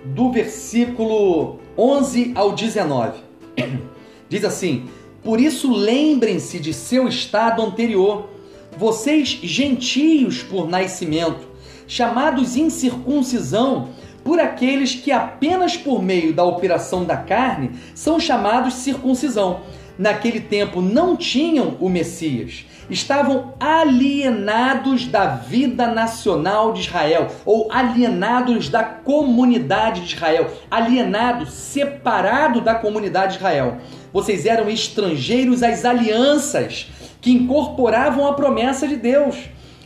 do 0.04 0.30
versículo 0.30 1.58
11 1.76 2.32
ao 2.34 2.52
19. 2.52 3.20
Diz 4.28 4.44
assim: 4.44 4.87
Por 5.23 5.40
isso 5.40 5.73
lembrem-se 5.73 6.58
de 6.58 6.73
seu 6.73 7.08
estado 7.08 7.62
anterior, 7.62 8.28
vocês 8.76 9.28
gentios 9.42 10.42
por 10.42 10.68
nascimento, 10.68 11.49
chamados 11.87 12.56
incircuncisão 12.56 13.90
por 14.23 14.40
aqueles 14.40 14.94
que 14.94 15.12
apenas 15.12 15.76
por 15.76 16.02
meio 16.02 16.32
da 16.32 16.44
operação 16.44 17.04
da 17.04 17.16
carne 17.16 17.73
são 17.94 18.18
chamados 18.18 18.75
circuncisão. 18.75 19.61
Naquele 19.99 20.41
tempo 20.41 20.81
não 20.81 21.17
tinham 21.17 21.77
o 21.81 21.89
Messias, 21.89 22.67
estavam 22.91 23.55
alienados 23.61 25.07
da 25.07 25.27
vida 25.27 25.87
nacional 25.87 26.73
de 26.73 26.81
Israel, 26.81 27.29
ou 27.47 27.71
alienados 27.71 28.69
da 28.69 28.83
comunidade 28.83 30.01
de 30.01 30.15
Israel, 30.15 30.51
alienado, 30.69 31.47
separado 31.47 32.61
da 32.61 32.75
comunidade 32.75 33.33
de 33.33 33.39
Israel. 33.39 33.79
Vocês 34.13 34.47
eram 34.47 34.69
estrangeiros 34.69 35.63
às 35.63 35.85
alianças 35.85 36.91
que 37.21 37.31
incorporavam 37.31 38.27
a 38.27 38.35
promessa 38.35 38.89
de 38.89 38.97
Deus. 38.97 39.37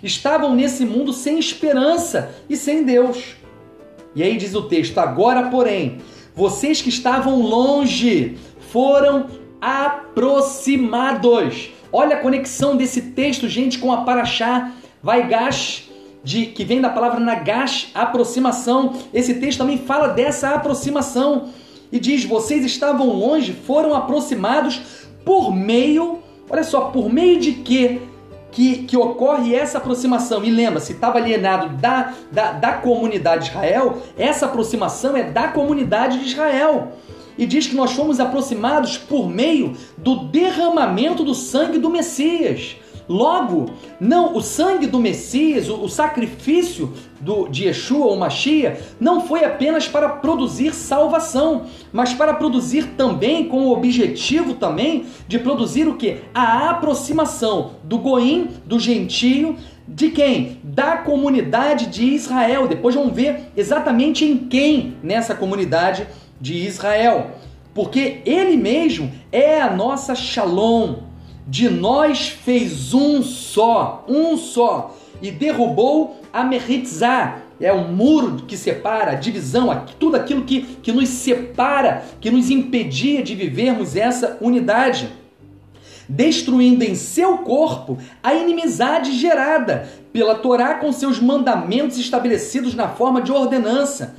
Estavam 0.02 0.54
nesse 0.54 0.84
mundo 0.84 1.12
sem 1.12 1.38
esperança 1.38 2.30
e 2.48 2.56
sem 2.56 2.82
Deus. 2.82 3.36
E 4.14 4.22
aí 4.22 4.36
diz 4.36 4.54
o 4.54 4.62
texto: 4.62 4.98
agora, 4.98 5.50
porém, 5.50 5.98
vocês 6.34 6.80
que 6.80 6.88
estavam 6.88 7.40
longe 7.40 8.38
foram 8.70 9.26
aproximados. 9.60 11.70
Olha 11.92 12.16
a 12.16 12.20
conexão 12.20 12.76
desse 12.76 13.12
texto, 13.12 13.48
gente, 13.48 13.78
com 13.78 13.92
a 13.92 13.98
Paraxá 13.98 14.72
Vaigash, 15.02 15.90
de, 16.22 16.46
que 16.46 16.64
vem 16.64 16.80
da 16.80 16.90
palavra 16.90 17.20
Nagash, 17.20 17.90
aproximação. 17.94 18.94
Esse 19.12 19.34
texto 19.34 19.58
também 19.58 19.78
fala 19.78 20.08
dessa 20.08 20.50
aproximação 20.50 21.48
e 21.90 21.98
diz: 21.98 22.24
vocês 22.24 22.64
estavam 22.64 23.08
longe, 23.08 23.52
foram 23.52 23.94
aproximados 23.94 25.08
por 25.24 25.54
meio, 25.54 26.20
olha 26.48 26.64
só, 26.64 26.82
por 26.82 27.12
meio 27.12 27.40
de 27.40 27.52
quê? 27.52 28.02
Que, 28.50 28.84
que 28.84 28.96
ocorre 28.96 29.54
essa 29.54 29.78
aproximação. 29.78 30.42
E 30.42 30.50
lembra, 30.50 30.80
se 30.80 30.92
estava 30.92 31.18
alienado 31.18 31.76
da, 31.76 32.14
da, 32.32 32.52
da 32.52 32.72
comunidade 32.72 33.44
de 33.44 33.50
Israel, 33.50 33.98
essa 34.16 34.46
aproximação 34.46 35.16
é 35.16 35.22
da 35.22 35.48
comunidade 35.48 36.18
de 36.18 36.30
Israel 36.30 36.92
e 37.38 37.46
diz 37.46 37.66
que 37.66 37.76
nós 37.76 37.92
fomos 37.92 38.20
aproximados 38.20 38.98
por 38.98 39.30
meio 39.30 39.74
do 39.96 40.24
derramamento 40.24 41.24
do 41.24 41.34
sangue 41.34 41.78
do 41.78 41.88
Messias. 41.88 42.76
Logo, 43.08 43.70
não 43.98 44.36
o 44.36 44.42
sangue 44.42 44.86
do 44.86 44.98
Messias, 44.98 45.70
o, 45.70 45.82
o 45.82 45.88
sacrifício 45.88 46.92
do, 47.18 47.48
de 47.48 47.64
Yeshua 47.64 48.04
ou 48.04 48.16
Machia, 48.16 48.78
não 49.00 49.22
foi 49.22 49.44
apenas 49.44 49.88
para 49.88 50.10
produzir 50.10 50.74
salvação, 50.74 51.64
mas 51.90 52.12
para 52.12 52.34
produzir 52.34 52.88
também, 52.98 53.48
com 53.48 53.64
o 53.64 53.72
objetivo 53.72 54.54
também 54.54 55.06
de 55.26 55.38
produzir 55.38 55.88
o 55.88 55.96
que? 55.96 56.18
A 56.34 56.68
aproximação 56.68 57.76
do 57.82 57.96
goim, 57.96 58.48
do 58.66 58.78
gentio, 58.78 59.56
de 59.86 60.10
quem? 60.10 60.60
Da 60.62 60.98
comunidade 60.98 61.86
de 61.86 62.04
Israel. 62.04 62.68
Depois 62.68 62.94
vamos 62.94 63.14
ver 63.14 63.52
exatamente 63.56 64.22
em 64.22 64.36
quem 64.36 64.98
nessa 65.02 65.34
comunidade 65.34 66.06
de 66.40 66.54
Israel, 66.66 67.32
porque 67.74 68.22
ele 68.24 68.56
mesmo 68.56 69.10
é 69.30 69.60
a 69.60 69.70
nossa 69.70 70.14
Shalom. 70.14 70.96
De 71.46 71.70
nós 71.70 72.28
fez 72.28 72.92
um 72.92 73.22
só, 73.22 74.04
um 74.06 74.36
só, 74.36 74.94
e 75.22 75.30
derrubou 75.30 76.20
a 76.32 76.44
Meritzah, 76.44 77.38
é 77.60 77.72
o 77.72 77.88
muro 77.88 78.42
que 78.46 78.56
separa, 78.56 79.12
a 79.12 79.14
divisão, 79.14 79.84
tudo 79.98 80.16
aquilo 80.16 80.44
que, 80.44 80.62
que 80.82 80.92
nos 80.92 81.08
separa, 81.08 82.04
que 82.20 82.30
nos 82.30 82.50
impedia 82.50 83.22
de 83.22 83.34
vivermos 83.34 83.96
essa 83.96 84.36
unidade, 84.40 85.08
destruindo 86.08 86.84
em 86.84 86.94
seu 86.94 87.38
corpo 87.38 87.98
a 88.22 88.34
inimizade 88.34 89.12
gerada 89.12 89.88
pela 90.12 90.34
Torá 90.34 90.74
com 90.74 90.92
seus 90.92 91.18
mandamentos 91.18 91.98
estabelecidos 91.98 92.74
na 92.74 92.88
forma 92.88 93.22
de 93.22 93.32
ordenança 93.32 94.14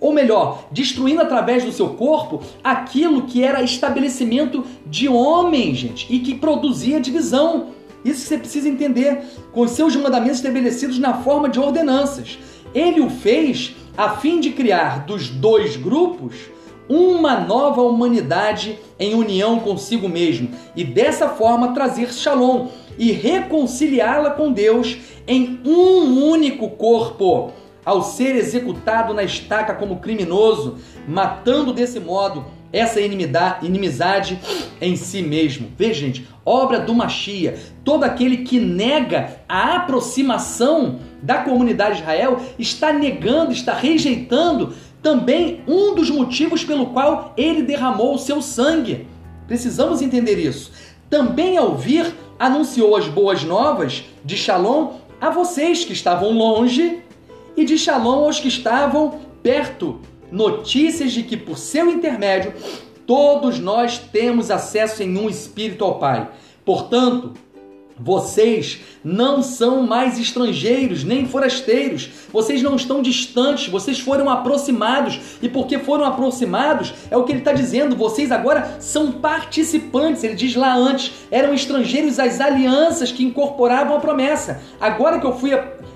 ou 0.00 0.12
melhor, 0.12 0.64
destruindo 0.72 1.20
através 1.20 1.62
do 1.62 1.72
seu 1.72 1.90
corpo 1.90 2.40
aquilo 2.64 3.22
que 3.22 3.44
era 3.44 3.62
estabelecimento 3.62 4.64
de 4.86 5.08
homem, 5.08 5.74
gente, 5.74 6.06
e 6.08 6.20
que 6.20 6.34
produzia 6.34 7.00
divisão. 7.00 7.68
Isso 8.04 8.26
você 8.26 8.38
precisa 8.38 8.68
entender, 8.68 9.22
com 9.52 9.68
seus 9.68 9.94
mandamentos 9.94 10.38
estabelecidos 10.38 10.98
na 10.98 11.14
forma 11.14 11.48
de 11.48 11.60
ordenanças. 11.60 12.38
Ele 12.74 13.00
o 13.00 13.10
fez 13.10 13.76
a 13.96 14.16
fim 14.16 14.40
de 14.40 14.50
criar 14.50 15.04
dos 15.04 15.28
dois 15.28 15.76
grupos 15.76 16.34
uma 16.88 17.38
nova 17.38 17.82
humanidade 17.82 18.78
em 18.98 19.14
união 19.14 19.60
consigo 19.60 20.08
mesmo 20.08 20.50
e 20.74 20.82
dessa 20.82 21.28
forma 21.28 21.72
trazer 21.72 22.12
Shalom 22.12 22.66
e 22.98 23.12
reconciliá-la 23.12 24.30
com 24.30 24.50
Deus 24.50 24.96
em 25.26 25.60
um 25.64 26.28
único 26.28 26.68
corpo 26.70 27.52
ao 27.90 28.04
ser 28.04 28.36
executado 28.36 29.12
na 29.12 29.24
estaca 29.24 29.74
como 29.74 29.96
criminoso, 29.96 30.76
matando 31.08 31.72
desse 31.72 31.98
modo 31.98 32.44
essa 32.72 33.00
inimizade 33.00 34.38
em 34.80 34.94
si 34.94 35.20
mesmo. 35.22 35.72
Veja, 35.76 36.06
gente, 36.06 36.28
obra 36.46 36.78
do 36.78 36.94
Machia. 36.94 37.58
Todo 37.82 38.04
aquele 38.04 38.44
que 38.44 38.60
nega 38.60 39.40
a 39.48 39.74
aproximação 39.74 41.00
da 41.20 41.38
comunidade 41.38 41.96
de 41.96 42.02
Israel 42.02 42.40
está 42.60 42.92
negando, 42.92 43.50
está 43.50 43.74
rejeitando 43.74 44.72
também 45.02 45.64
um 45.66 45.92
dos 45.92 46.10
motivos 46.10 46.62
pelo 46.62 46.86
qual 46.90 47.34
ele 47.36 47.62
derramou 47.62 48.14
o 48.14 48.18
seu 48.20 48.40
sangue. 48.40 49.08
Precisamos 49.48 50.00
entender 50.00 50.38
isso. 50.38 50.70
Também 51.10 51.56
ao 51.56 51.76
vir, 51.76 52.14
anunciou 52.38 52.94
as 52.94 53.08
boas 53.08 53.42
novas 53.42 54.04
de 54.24 54.36
Shalom 54.36 54.92
a 55.20 55.28
vocês 55.28 55.84
que 55.84 55.92
estavam 55.92 56.30
longe 56.30 57.02
e 57.60 57.64
de 57.64 57.76
Shalom 57.76 58.24
aos 58.24 58.40
que 58.40 58.48
estavam 58.48 59.20
perto. 59.42 60.00
Notícias 60.32 61.12
de 61.12 61.22
que 61.22 61.36
por 61.36 61.58
seu 61.58 61.90
intermédio 61.90 62.54
todos 63.06 63.58
nós 63.58 63.98
temos 63.98 64.50
acesso 64.50 65.02
em 65.02 65.18
um 65.18 65.28
espírito 65.28 65.84
ao 65.84 65.98
Pai. 65.98 66.28
Portanto, 66.64 67.34
vocês 68.02 68.80
não 69.04 69.42
são 69.42 69.82
mais 69.82 70.18
estrangeiros 70.18 71.04
nem 71.04 71.26
forasteiros, 71.26 72.08
vocês 72.32 72.62
não 72.62 72.76
estão 72.76 73.02
distantes, 73.02 73.68
vocês 73.68 74.00
foram 74.00 74.30
aproximados, 74.30 75.20
e 75.42 75.48
porque 75.50 75.78
foram 75.78 76.06
aproximados, 76.06 76.94
é 77.10 77.16
o 77.16 77.24
que 77.24 77.32
ele 77.32 77.40
está 77.40 77.52
dizendo, 77.52 77.94
vocês 77.94 78.32
agora 78.32 78.76
são 78.80 79.12
participantes. 79.12 80.24
Ele 80.24 80.34
diz 80.34 80.54
lá 80.54 80.74
antes: 80.74 81.12
eram 81.30 81.52
estrangeiros 81.52 82.18
às 82.18 82.40
alianças 82.40 83.12
que 83.12 83.22
incorporavam 83.22 83.96
a 83.96 84.00
promessa. 84.00 84.62
Agora 84.80 85.20
que 85.20 85.26
eu 85.26 85.36
fui 85.36 85.52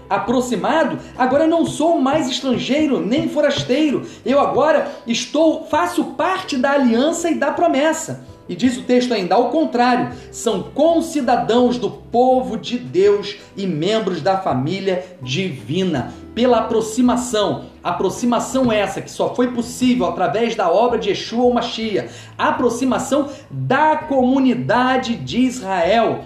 aproximado, 0.08 0.98
agora 1.16 1.46
não 1.46 1.66
sou 1.66 2.00
mais 2.00 2.28
estrangeiro 2.28 3.04
nem 3.04 3.28
forasteiro. 3.28 4.06
Eu 4.24 4.40
agora 4.40 4.92
estou, 5.06 5.64
faço 5.66 6.04
parte 6.16 6.56
da 6.56 6.72
aliança 6.72 7.30
e 7.30 7.34
da 7.34 7.50
promessa. 7.50 8.24
E 8.46 8.54
diz 8.54 8.76
o 8.76 8.82
texto 8.82 9.14
ainda, 9.14 9.34
ao 9.34 9.48
contrário, 9.48 10.12
são 10.30 10.62
concidadãos 10.62 11.78
do 11.78 11.90
povo 11.90 12.58
de 12.58 12.78
Deus 12.78 13.36
e 13.56 13.66
membros 13.66 14.20
da 14.20 14.36
família 14.36 15.16
divina. 15.22 16.12
Pela 16.34 16.58
aproximação, 16.58 17.66
aproximação 17.82 18.70
essa 18.70 19.00
que 19.00 19.10
só 19.10 19.34
foi 19.34 19.52
possível 19.52 20.04
através 20.04 20.54
da 20.54 20.70
obra 20.70 20.98
de 20.98 21.08
Yeshua 21.08 21.44
ou 21.44 21.54
Mashiach, 21.54 22.10
aproximação 22.36 23.30
da 23.50 23.96
comunidade 23.96 25.16
de 25.16 25.38
Israel 25.38 26.24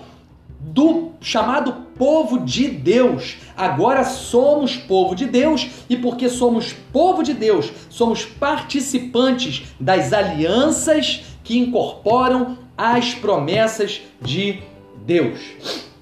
do 0.60 1.12
chamado 1.20 1.87
povo 1.98 2.38
de 2.38 2.68
Deus. 2.68 3.36
Agora 3.56 4.04
somos 4.04 4.76
povo 4.76 5.14
de 5.14 5.26
Deus 5.26 5.68
e 5.90 5.96
porque 5.96 6.28
somos 6.28 6.72
povo 6.92 7.22
de 7.22 7.34
Deus, 7.34 7.70
somos 7.90 8.24
participantes 8.24 9.64
das 9.78 10.12
alianças 10.12 11.24
que 11.42 11.58
incorporam 11.58 12.56
as 12.76 13.14
promessas 13.14 14.00
de 14.22 14.62
Deus. 15.04 15.40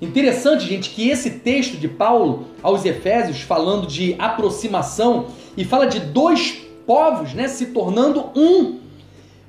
Interessante, 0.00 0.66
gente, 0.66 0.90
que 0.90 1.08
esse 1.08 1.30
texto 1.30 1.78
de 1.78 1.88
Paulo 1.88 2.48
aos 2.62 2.84
Efésios, 2.84 3.40
falando 3.40 3.86
de 3.86 4.14
aproximação 4.18 5.28
e 5.56 5.64
fala 5.64 5.86
de 5.86 6.00
dois 6.00 6.58
povos, 6.86 7.32
né, 7.32 7.48
se 7.48 7.66
tornando 7.66 8.30
um. 8.36 8.80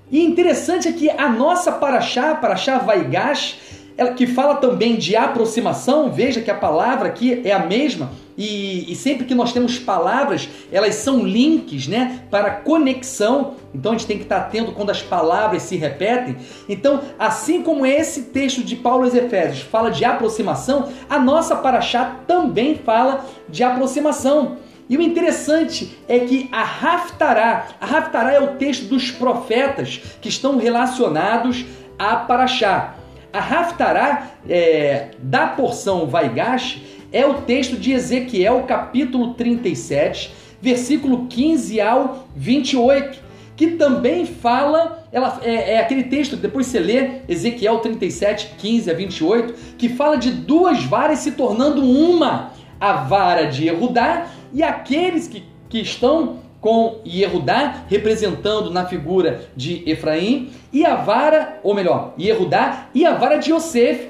E 0.09 0.23
interessante 0.23 0.87
é 0.87 0.93
que 0.93 1.09
a 1.09 1.27
nossa 1.27 1.69
Paraxá, 1.69 2.33
Paraxá 2.35 2.77
Vaigash, 2.77 3.57
ela 3.97 4.11
que 4.11 4.27
fala 4.27 4.55
também 4.55 4.95
de 4.95 5.15
aproximação, 5.15 6.11
veja 6.11 6.39
que 6.39 6.51
a 6.51 6.55
palavra 6.55 7.07
aqui 7.07 7.41
é 7.43 7.51
a 7.51 7.65
mesma, 7.65 8.11
e, 8.37 8.91
e, 8.91 8.95
sempre 8.95 9.25
que 9.25 9.33
nós 9.33 9.51
temos 9.51 9.79
palavras, 9.79 10.47
elas 10.71 10.93
são 10.93 11.25
links, 11.25 11.87
né, 11.87 12.21
para 12.29 12.51
conexão. 12.51 13.55
Então 13.73 13.93
a 13.93 13.97
gente 13.97 14.05
tem 14.05 14.17
que 14.17 14.23
estar 14.23 14.37
atento 14.37 14.73
quando 14.73 14.91
as 14.91 15.01
palavras 15.01 15.63
se 15.63 15.75
repetem. 15.75 16.37
Então, 16.69 17.01
assim 17.17 17.63
como 17.63 17.83
esse 17.83 18.25
texto 18.25 18.63
de 18.63 18.75
Paulo 18.75 19.05
aos 19.05 19.15
Efésios 19.15 19.61
fala 19.61 19.89
de 19.89 20.05
aproximação, 20.05 20.87
a 21.09 21.17
nossa 21.17 21.55
paraxá 21.55 22.17
também 22.27 22.75
fala 22.75 23.25
de 23.49 23.63
aproximação. 23.63 24.57
E 24.87 24.95
o 24.95 25.01
interessante 25.01 25.97
é 26.07 26.19
que 26.19 26.47
a 26.51 26.61
Haftará, 26.61 27.69
a 27.81 27.97
Haftará 27.97 28.33
é 28.33 28.39
o 28.39 28.55
texto 28.55 28.85
dos 28.85 29.09
profetas 29.09 29.99
que 30.21 30.29
estão 30.29 30.57
relacionados 30.57 31.65
a 31.97 32.15
Paraxá. 32.15 32.93
A 33.37 33.39
Haftará 33.39 34.31
é, 34.49 35.09
da 35.19 35.45
porção 35.45 36.07
Vaigash 36.07 36.81
é 37.11 37.23
o 37.23 37.35
texto 37.35 37.77
de 37.77 37.91
Ezequiel, 37.91 38.63
capítulo 38.63 39.35
37, 39.35 40.33
versículo 40.59 41.27
15 41.27 41.79
ao 41.79 42.27
28, 42.35 43.21
que 43.55 43.67
também 43.67 44.25
fala, 44.25 45.07
ela 45.11 45.39
é, 45.43 45.73
é, 45.73 45.79
aquele 45.79 46.05
texto, 46.05 46.35
depois 46.35 46.65
você 46.65 46.79
lê 46.79 47.21
Ezequiel 47.29 47.77
37, 47.77 48.55
15 48.57 48.89
a 48.89 48.93
28, 48.95 49.53
que 49.77 49.87
fala 49.87 50.17
de 50.17 50.31
duas 50.31 50.83
varas 50.85 51.19
se 51.19 51.33
tornando 51.33 51.83
uma, 51.83 52.53
a 52.79 52.93
vara 52.93 53.45
de 53.45 53.67
Erudá 53.67 54.31
e 54.51 54.63
aqueles 54.63 55.27
que, 55.27 55.43
que 55.69 55.79
estão 55.79 56.39
com 56.67 56.99
Yehudá 57.07 57.85
representando 57.87 58.69
na 58.69 58.85
figura 58.85 59.47
de 59.55 59.89
Efraim 59.89 60.49
e 60.73 60.85
a 60.85 60.95
vara, 60.95 61.61
ou 61.63 61.73
melhor, 61.73 62.13
Yehudá 62.19 62.89
e 62.93 63.05
a 63.05 63.13
vara 63.13 63.37
de 63.37 63.53
Yosef 63.53 64.09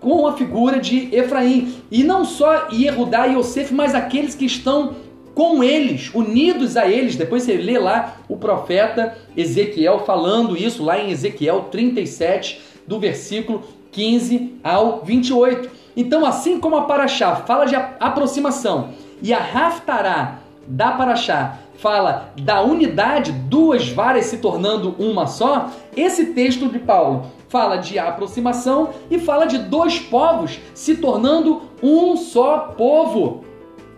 com 0.00 0.26
a 0.26 0.32
figura 0.32 0.80
de 0.80 1.14
Efraim. 1.14 1.74
E 1.90 2.02
não 2.02 2.24
só 2.24 2.68
Yehudá 2.72 3.28
e 3.28 3.34
Yosef, 3.34 3.74
mas 3.74 3.94
aqueles 3.94 4.34
que 4.34 4.46
estão 4.46 4.94
com 5.34 5.62
eles, 5.62 6.10
unidos 6.14 6.74
a 6.78 6.88
eles. 6.88 7.16
Depois 7.16 7.42
você 7.42 7.58
lê 7.58 7.78
lá 7.78 8.16
o 8.30 8.36
profeta 8.38 9.18
Ezequiel 9.36 9.98
falando 10.06 10.56
isso 10.56 10.82
lá 10.82 10.98
em 10.98 11.10
Ezequiel 11.10 11.68
37, 11.70 12.62
do 12.86 12.98
versículo 12.98 13.62
15 13.92 14.54
ao 14.64 15.02
28. 15.04 15.68
Então, 15.94 16.24
assim 16.24 16.60
como 16.60 16.76
a 16.76 16.84
Paraxá 16.84 17.36
fala 17.36 17.66
de 17.66 17.76
aproximação 17.76 18.88
e 19.22 19.34
a 19.34 19.38
Haftará 19.38 20.38
da 20.66 20.92
Paraxá 20.92 21.58
fala 21.80 22.34
da 22.36 22.62
unidade, 22.62 23.32
duas 23.32 23.88
varas 23.88 24.26
se 24.26 24.36
tornando 24.36 24.94
uma 24.98 25.26
só, 25.26 25.70
esse 25.96 26.26
texto 26.26 26.68
de 26.68 26.78
Paulo 26.78 27.26
fala 27.48 27.76
de 27.76 27.98
aproximação 27.98 28.90
e 29.10 29.18
fala 29.18 29.46
de 29.46 29.58
dois 29.58 29.98
povos 29.98 30.60
se 30.74 30.96
tornando 30.96 31.62
um 31.82 32.16
só 32.16 32.74
povo. 32.76 33.44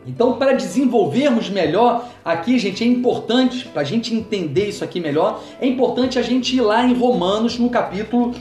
Então, 0.07 0.35
para 0.35 0.53
desenvolvermos 0.53 1.51
melhor 1.51 2.09
aqui, 2.25 2.59
gente, 2.59 2.83
é 2.83 2.87
importante, 2.87 3.68
para 3.68 3.83
a 3.83 3.85
gente 3.85 4.14
entender 4.14 4.68
isso 4.68 4.83
aqui 4.83 5.01
melhor, 5.01 5.40
é 5.61 5.66
importante 5.66 6.18
a 6.18 6.23
gente 6.23 6.57
ir 6.57 6.61
lá 6.61 6.85
em 6.85 6.95
Romanos, 6.95 7.59
no 7.59 7.68
capítulo 7.68 8.33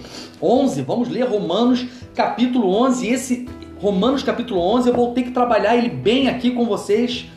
11. 0.41 0.81
Vamos 0.83 1.09
ler 1.09 1.23
Romanos, 1.23 1.85
capítulo 2.15 2.73
11. 2.83 3.07
Esse 3.07 3.49
Romanos, 3.79 4.23
capítulo 4.23 4.59
11, 4.59 4.89
eu 4.89 4.95
vou 4.95 5.13
ter 5.13 5.23
que 5.23 5.31
trabalhar 5.31 5.75
ele 5.75 5.89
bem 5.89 6.29
aqui 6.29 6.51
com 6.51 6.65
vocês 6.65 7.27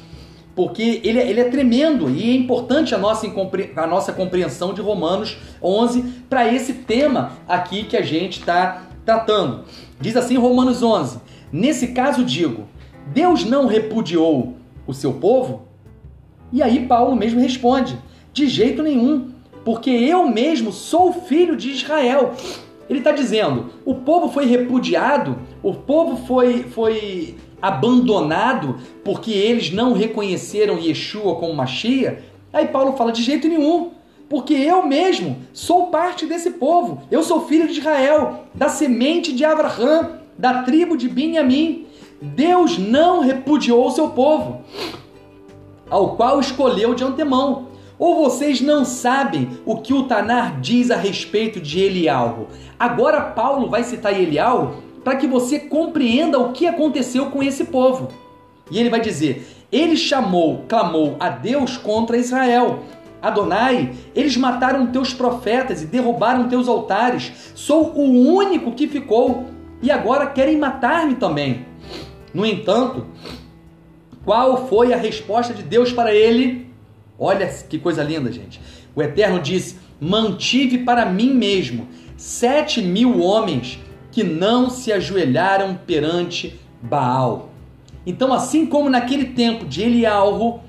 porque 0.54 1.00
ele, 1.02 1.18
é, 1.18 1.28
ele 1.28 1.40
é 1.40 1.44
tremendo 1.44 2.08
e 2.08 2.30
é 2.30 2.34
importante 2.34 2.94
a 2.94 2.98
nossa, 2.98 3.26
a 3.76 3.86
nossa 3.86 4.12
compreensão 4.12 4.72
de 4.72 4.80
Romanos 4.80 5.36
11 5.62 6.02
para 6.28 6.52
esse 6.52 6.74
tema 6.74 7.32
aqui 7.48 7.84
que 7.84 7.96
a 7.96 8.02
gente 8.02 8.40
está 8.40 8.86
tratando. 9.04 9.64
Diz 10.00 10.16
assim 10.16 10.36
Romanos 10.36 10.82
11: 10.82 11.18
Nesse 11.52 11.88
caso 11.88 12.24
digo, 12.24 12.64
Deus 13.12 13.44
não 13.44 13.66
repudiou 13.66 14.56
o 14.86 14.94
seu 14.94 15.14
povo? 15.14 15.62
E 16.52 16.62
aí 16.62 16.86
Paulo 16.86 17.16
mesmo 17.16 17.40
responde: 17.40 17.98
De 18.32 18.46
jeito 18.46 18.82
nenhum, 18.82 19.30
porque 19.64 19.90
eu 19.90 20.28
mesmo 20.28 20.72
sou 20.72 21.12
filho 21.12 21.56
de 21.56 21.70
Israel. 21.70 22.32
Ele 22.88 22.98
está 22.98 23.12
dizendo: 23.12 23.70
o 23.84 23.94
povo 23.94 24.28
foi 24.28 24.46
repudiado, 24.46 25.38
o 25.62 25.74
povo 25.74 26.26
foi, 26.26 26.64
foi 26.64 27.36
abandonado 27.64 28.76
porque 29.02 29.32
eles 29.32 29.70
não 29.70 29.94
reconheceram 29.94 30.78
Yeshua 30.78 31.36
como 31.36 31.54
Machia, 31.54 32.22
aí 32.52 32.68
Paulo 32.68 32.94
fala 32.94 33.10
de 33.10 33.22
jeito 33.22 33.48
nenhum, 33.48 33.92
porque 34.28 34.52
eu 34.52 34.86
mesmo 34.86 35.38
sou 35.50 35.86
parte 35.86 36.26
desse 36.26 36.50
povo. 36.50 37.02
Eu 37.10 37.22
sou 37.22 37.46
filho 37.46 37.66
de 37.66 37.78
Israel, 37.78 38.44
da 38.54 38.68
semente 38.68 39.32
de 39.32 39.46
Abraão, 39.46 40.18
da 40.36 40.62
tribo 40.62 40.94
de 40.94 41.08
Benjamim. 41.08 41.86
Deus 42.20 42.76
não 42.76 43.20
repudiou 43.20 43.86
o 43.86 43.90
seu 43.90 44.10
povo, 44.10 44.60
ao 45.88 46.16
qual 46.16 46.40
escolheu 46.40 46.94
de 46.94 47.02
antemão. 47.02 47.68
Ou 47.98 48.24
vocês 48.24 48.60
não 48.60 48.84
sabem 48.84 49.48
o 49.64 49.78
que 49.78 49.94
o 49.94 50.02
Tanar 50.02 50.60
diz 50.60 50.90
a 50.90 50.96
respeito 50.96 51.60
de 51.60 51.80
Elialro? 51.80 52.48
Agora 52.78 53.22
Paulo 53.22 53.70
vai 53.70 53.84
citar 53.84 54.12
Elialro 54.12 54.82
para 55.04 55.16
que 55.16 55.26
você 55.26 55.60
compreenda 55.60 56.38
o 56.38 56.52
que 56.52 56.66
aconteceu 56.66 57.26
com 57.26 57.42
esse 57.42 57.64
povo. 57.64 58.08
E 58.70 58.78
ele 58.78 58.88
vai 58.88 59.00
dizer: 59.00 59.46
Ele 59.70 59.96
chamou, 59.96 60.64
clamou 60.66 61.16
a 61.20 61.28
Deus 61.28 61.76
contra 61.76 62.16
Israel. 62.16 62.80
Adonai, 63.20 63.94
eles 64.14 64.36
mataram 64.36 64.86
teus 64.88 65.14
profetas 65.14 65.82
e 65.82 65.86
derrubaram 65.86 66.48
teus 66.48 66.68
altares. 66.68 67.52
Sou 67.54 67.92
o 67.94 68.34
único 68.34 68.72
que 68.72 68.86
ficou 68.86 69.46
e 69.80 69.90
agora 69.90 70.26
querem 70.26 70.58
matar-me 70.58 71.14
também. 71.14 71.64
No 72.32 72.44
entanto, 72.44 73.06
qual 74.24 74.66
foi 74.68 74.92
a 74.92 74.96
resposta 74.96 75.54
de 75.54 75.62
Deus 75.62 75.92
para 75.92 76.14
ele? 76.14 76.70
Olha 77.18 77.46
que 77.46 77.78
coisa 77.78 78.02
linda, 78.02 78.32
gente. 78.32 78.60
O 78.94 79.02
Eterno 79.02 79.40
disse: 79.40 79.76
Mantive 80.00 80.78
para 80.78 81.06
mim 81.06 81.32
mesmo 81.32 81.88
sete 82.16 82.80
mil 82.80 83.20
homens 83.20 83.78
que 84.14 84.22
não 84.22 84.70
se 84.70 84.92
ajoelharam 84.92 85.76
perante 85.84 86.58
Baal. 86.80 87.48
Então, 88.06 88.32
assim 88.32 88.64
como 88.64 88.88
naquele 88.88 89.24
tempo 89.24 89.66
de 89.66 89.82
Elialro, 89.82 90.60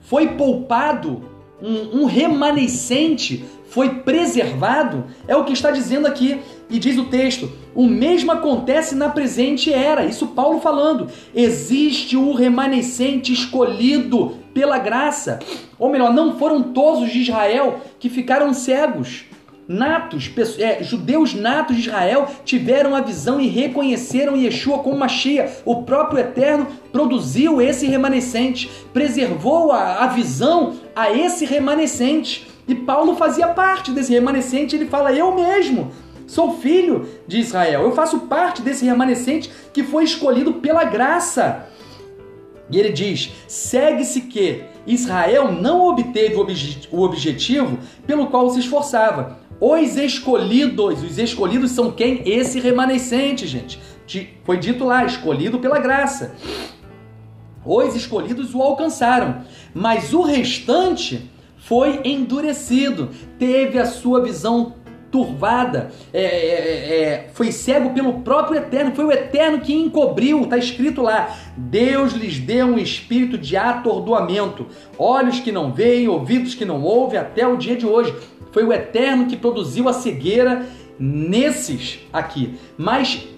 foi 0.00 0.30
poupado 0.30 1.22
um, 1.62 2.00
um, 2.00 2.04
remanescente, 2.06 3.44
foi 3.68 4.00
preservado, 4.00 5.04
é 5.28 5.36
o 5.36 5.44
que 5.44 5.52
está 5.52 5.70
dizendo 5.70 6.08
aqui. 6.08 6.40
E 6.68 6.80
diz 6.80 6.98
o 6.98 7.04
texto: 7.04 7.48
o 7.72 7.86
mesmo 7.86 8.32
acontece 8.32 8.96
na 8.96 9.10
presente 9.10 9.72
era. 9.72 10.04
Isso 10.04 10.26
Paulo 10.28 10.60
falando. 10.60 11.08
Existe 11.32 12.16
o 12.16 12.32
remanescente 12.32 13.32
escolhido 13.32 14.38
pela 14.52 14.78
graça. 14.78 15.38
Ou 15.78 15.88
melhor, 15.88 16.12
não 16.12 16.36
foram 16.36 16.64
todos 16.64 17.02
os 17.02 17.12
de 17.12 17.20
Israel 17.20 17.80
que 18.00 18.10
ficaram 18.10 18.52
cegos 18.52 19.24
natos, 19.68 20.30
é, 20.58 20.82
judeus 20.82 21.34
natos 21.34 21.76
de 21.76 21.82
Israel 21.82 22.28
tiveram 22.44 22.94
a 22.94 23.00
visão 23.00 23.40
e 23.40 23.48
reconheceram 23.48 24.36
Yeshua 24.36 24.78
como 24.78 24.98
Machia. 24.98 25.50
O 25.64 25.82
próprio 25.82 26.20
Eterno 26.20 26.66
produziu 26.92 27.60
esse 27.60 27.86
remanescente, 27.86 28.70
preservou 28.92 29.72
a, 29.72 30.04
a 30.04 30.06
visão 30.08 30.74
a 30.94 31.12
esse 31.12 31.44
remanescente. 31.44 32.48
E 32.68 32.74
Paulo 32.74 33.16
fazia 33.16 33.48
parte 33.48 33.90
desse 33.90 34.12
remanescente. 34.12 34.76
Ele 34.76 34.86
fala: 34.86 35.12
Eu 35.12 35.34
mesmo 35.34 35.90
sou 36.26 36.58
filho 36.58 37.08
de 37.26 37.38
Israel, 37.38 37.82
eu 37.82 37.92
faço 37.92 38.20
parte 38.20 38.60
desse 38.60 38.84
remanescente 38.84 39.50
que 39.72 39.84
foi 39.84 40.04
escolhido 40.04 40.54
pela 40.54 40.84
graça. 40.84 41.66
E 42.70 42.78
ele 42.78 42.90
diz: 42.90 43.32
segue-se 43.46 44.22
que 44.22 44.64
Israel 44.86 45.52
não 45.52 45.86
obteve 45.86 46.34
o 46.90 47.00
objetivo 47.02 47.78
pelo 48.06 48.26
qual 48.28 48.50
se 48.50 48.60
esforçava, 48.60 49.38
os 49.60 49.96
escolhidos, 49.96 51.02
os 51.02 51.18
escolhidos 51.18 51.70
são 51.70 51.90
quem? 51.90 52.22
Esse 52.26 52.60
remanescente, 52.60 53.46
gente. 53.46 53.80
Foi 54.44 54.58
dito 54.58 54.84
lá, 54.84 55.04
escolhido 55.04 55.58
pela 55.58 55.78
graça. 55.78 56.34
Os 57.64 57.96
escolhidos 57.96 58.54
o 58.54 58.62
alcançaram, 58.62 59.42
mas 59.74 60.12
o 60.14 60.22
restante 60.22 61.28
foi 61.56 62.00
endurecido, 62.04 63.10
teve 63.38 63.76
a 63.76 63.84
sua 63.84 64.22
visão 64.22 64.74
turvada, 65.10 65.90
é, 66.12 66.22
é, 66.22 66.28
é, 66.28 67.02
é 67.02 67.30
foi 67.32 67.50
cego 67.50 67.90
pelo 67.90 68.20
próprio 68.20 68.58
Eterno, 68.58 68.94
foi 68.94 69.04
o 69.04 69.12
Eterno 69.12 69.60
que 69.60 69.74
encobriu, 69.74 70.42
está 70.42 70.56
escrito 70.56 71.02
lá: 71.02 71.34
Deus 71.56 72.12
lhes 72.12 72.38
deu 72.38 72.66
um 72.66 72.78
espírito 72.78 73.36
de 73.36 73.56
atordoamento, 73.56 74.66
olhos 74.96 75.40
que 75.40 75.50
não 75.50 75.72
veem, 75.72 76.06
ouvidos 76.06 76.54
que 76.54 76.64
não 76.64 76.82
ouvem, 76.82 77.18
até 77.18 77.46
o 77.46 77.56
dia 77.56 77.76
de 77.76 77.86
hoje. 77.86 78.14
Foi 78.56 78.64
o 78.64 78.72
Eterno 78.72 79.26
que 79.26 79.36
produziu 79.36 79.86
a 79.86 79.92
cegueira 79.92 80.66
nesses 80.98 81.98
aqui, 82.10 82.54
mas 82.78 83.28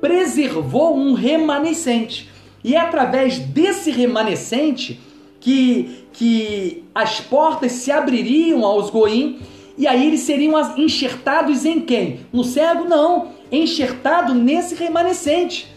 preservou 0.00 0.96
um 0.96 1.12
remanescente. 1.12 2.30
E 2.64 2.74
é 2.74 2.80
através 2.80 3.38
desse 3.38 3.90
remanescente 3.90 4.98
que, 5.40 6.06
que 6.10 6.84
as 6.94 7.20
portas 7.20 7.72
se 7.72 7.92
abririam 7.92 8.64
aos 8.64 8.88
goim 8.88 9.40
e 9.76 9.86
aí 9.86 10.06
eles 10.06 10.20
seriam 10.20 10.58
enxertados 10.78 11.66
em 11.66 11.82
quem? 11.82 12.20
No 12.32 12.42
cego? 12.42 12.88
Não, 12.88 13.32
enxertado 13.52 14.34
nesse 14.34 14.74
remanescente. 14.74 15.70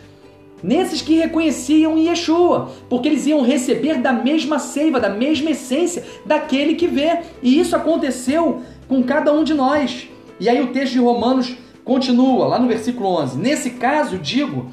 Nesses 0.62 1.02
que 1.02 1.16
reconheciam 1.16 1.98
Yeshua, 1.98 2.72
porque 2.90 3.08
eles 3.08 3.26
iam 3.26 3.42
receber 3.42 4.00
da 4.00 4.12
mesma 4.12 4.60
seiva, 4.60 5.00
da 5.00 5.10
mesma 5.10 5.52
essência 5.52 6.04
daquele 6.26 6.76
que 6.76 6.88
vê. 6.88 7.20
E 7.42 7.60
isso 7.60 7.76
aconteceu 7.76 8.62
com 8.88 9.04
cada 9.04 9.34
um 9.34 9.44
de 9.44 9.54
nós. 9.54 10.08
E 10.40 10.48
aí 10.48 10.62
o 10.62 10.68
texto 10.68 10.94
de 10.94 11.00
Romanos 11.00 11.56
continua, 11.84 12.48
lá 12.48 12.60
no 12.60 12.68
versículo 12.68 13.10
11. 13.22 13.38
Nesse 13.38 13.72
caso, 13.72 14.18
digo, 14.18 14.68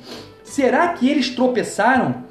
será 0.45 0.89
que 0.89 1.09
eles 1.09 1.31
tropeçaram, 1.31 2.25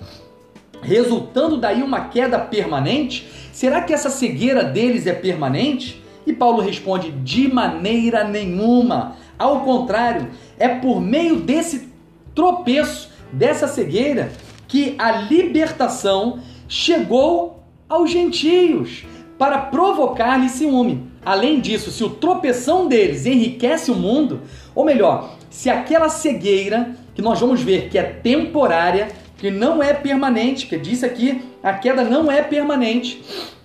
resultando 0.82 1.58
daí 1.58 1.82
uma 1.82 2.02
queda 2.10 2.40
permanente? 2.40 3.28
Será 3.52 3.82
que 3.82 3.94
essa 3.94 4.10
cegueira 4.10 4.64
deles 4.64 5.08
é 5.08 5.14
permanente? 5.14 6.04
E 6.26 6.34
Paulo 6.34 6.62
responde: 6.62 7.12
de 7.12 7.52
maneira 7.52 8.24
nenhuma. 8.24 9.16
Ao 9.38 9.62
contrário, 9.62 10.30
é 10.58 10.68
por 10.68 11.02
meio 11.02 11.38
desse 11.38 11.90
tropeço, 12.34 13.10
dessa 13.32 13.68
cegueira, 13.68 14.32
que 14.68 14.96
a 14.98 15.12
libertação 15.12 16.40
chegou 16.68 17.64
aos 17.88 18.10
gentios 18.10 19.06
para 19.38 19.58
provocar-lhe 19.58 20.50
ciúme. 20.50 21.04
Além 21.26 21.60
disso, 21.60 21.92
se 21.92 22.04
o 22.04 22.10
tropeção 22.10 22.88
deles 22.88 23.26
enriquece 23.26 23.92
o 23.92 23.96
mundo, 23.96 24.42
ou 24.74 24.86
melhor, 24.86 25.36
se 25.50 25.70
aquela 25.70 26.10
cegueira 26.10 26.96
que 27.14 27.22
nós 27.22 27.40
vamos 27.40 27.62
ver 27.62 27.90
que 27.90 27.98
é 27.98 28.04
temporária, 28.04 29.08
que 29.38 29.50
não 29.50 29.82
é 29.82 29.94
permanente, 29.94 30.68
que 30.68 30.78
disse 30.78 31.06
aqui, 31.06 31.42
a 31.64 31.74
queda 31.74 32.04
não 32.04 32.32
é 32.32 32.42
permanente. 32.42 33.24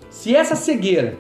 Se 0.09 0.35
essa 0.35 0.57
cegueira 0.57 1.19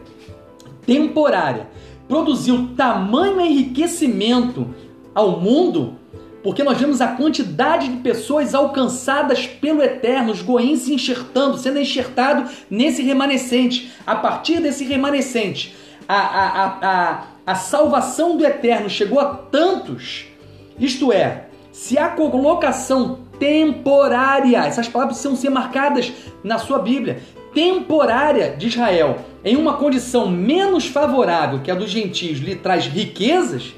temporária 0.87 1.69
produziu 2.09 2.71
tamanho 2.77 3.41
enriquecimento 3.41 4.67
ao 5.15 5.41
mundo, 5.41 6.00
porque 6.43 6.63
nós 6.63 6.79
vemos 6.79 7.01
a 7.01 7.09
quantidade 7.09 7.89
de 7.89 7.97
pessoas 7.99 8.55
alcançadas 8.55 9.47
pelo 9.47 9.83
Eterno, 9.83 10.33
os 10.33 10.43
goins 10.43 10.81
se 10.81 10.95
enxertando, 10.95 11.59
sendo 11.59 11.79
enxertado 11.79 12.51
nesse 12.71 13.03
remanescente. 13.03 13.93
A 14.07 14.15
partir 14.15 14.61
desse 14.61 14.85
remanescente, 14.85 15.77
a, 16.09 16.17
a, 16.17 16.79
a, 16.83 17.25
a, 17.47 17.55
salvação 17.55 18.37
do 18.37 18.45
Eterno 18.45 18.89
chegou 18.89 19.21
a 19.21 19.27
tantos, 19.27 20.27
isto 20.79 21.13
é, 21.13 21.47
se 21.73 21.99
a 21.99 22.09
colocação 22.09 23.21
temporária, 23.39 24.67
essas 24.67 24.89
palavras 24.89 25.19
precisam 25.19 25.41
ser 25.41 25.51
marcadas 25.51 26.13
na 26.43 26.59
sua 26.59 26.79
Bíblia, 26.79 27.23
temporária 27.55 28.55
de 28.57 28.69
Israel, 28.69 29.19
em 29.45 29.57
uma 29.57 29.75
condição 29.75 30.29
menos 30.29 30.87
favorável 30.87 31.61
que 31.61 31.71
a 31.71 31.75
dos 31.75 31.91
gentios, 31.91 32.39
lhe 32.39 32.55
traz 32.55 32.87
riquezas, 32.87 33.75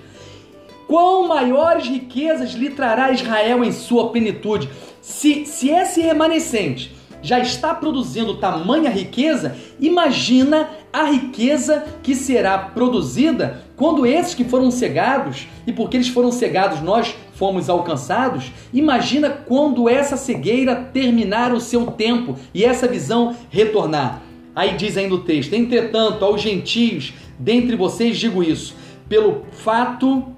quão 0.93 1.27
maiores 1.27 1.89
riquezas 1.89 2.51
lhe 2.51 2.69
trará 2.69 3.13
Israel 3.13 3.65
em 3.65 3.73
sua 3.73 4.11
plenitude. 4.11 4.69
Se, 5.01 5.47
se 5.47 5.71
esse 5.71 6.03
remanescente 6.03 6.95
já 7.23 7.39
está 7.39 7.75
produzindo 7.75 8.37
tamanha 8.37 8.91
riqueza, 8.91 9.57
imagina 9.81 10.69
a 10.93 11.05
riqueza 11.05 11.83
que 12.03 12.15
será 12.15 12.59
produzida 12.59 13.63
quando 13.75 14.05
esses 14.05 14.35
que 14.35 14.45
foram 14.45 14.71
cegados, 14.71 15.49
e 15.67 15.73
porque 15.73 15.97
eles 15.97 16.09
foram 16.09 16.31
cegados 16.31 16.83
nós 16.83 17.17
fomos 17.37 17.71
alcançados, 17.71 18.53
imagina 18.71 19.31
quando 19.31 19.89
essa 19.89 20.19
cegueira 20.19 20.77
terminar 20.77 21.55
o 21.55 21.61
seu 21.61 21.87
tempo 21.87 22.37
e 22.53 22.67
essa 22.67 22.87
visão 22.87 23.35
retornar. 23.49 24.21
Aí 24.55 24.77
diz 24.77 24.99
ainda 24.99 25.15
o 25.15 25.25
texto: 25.25 25.55
Entretanto, 25.55 26.23
aos 26.23 26.43
gentios, 26.43 27.15
dentre 27.39 27.77
vocês 27.77 28.19
digo 28.19 28.43
isso, 28.43 28.77
pelo 29.09 29.47
fato 29.53 30.32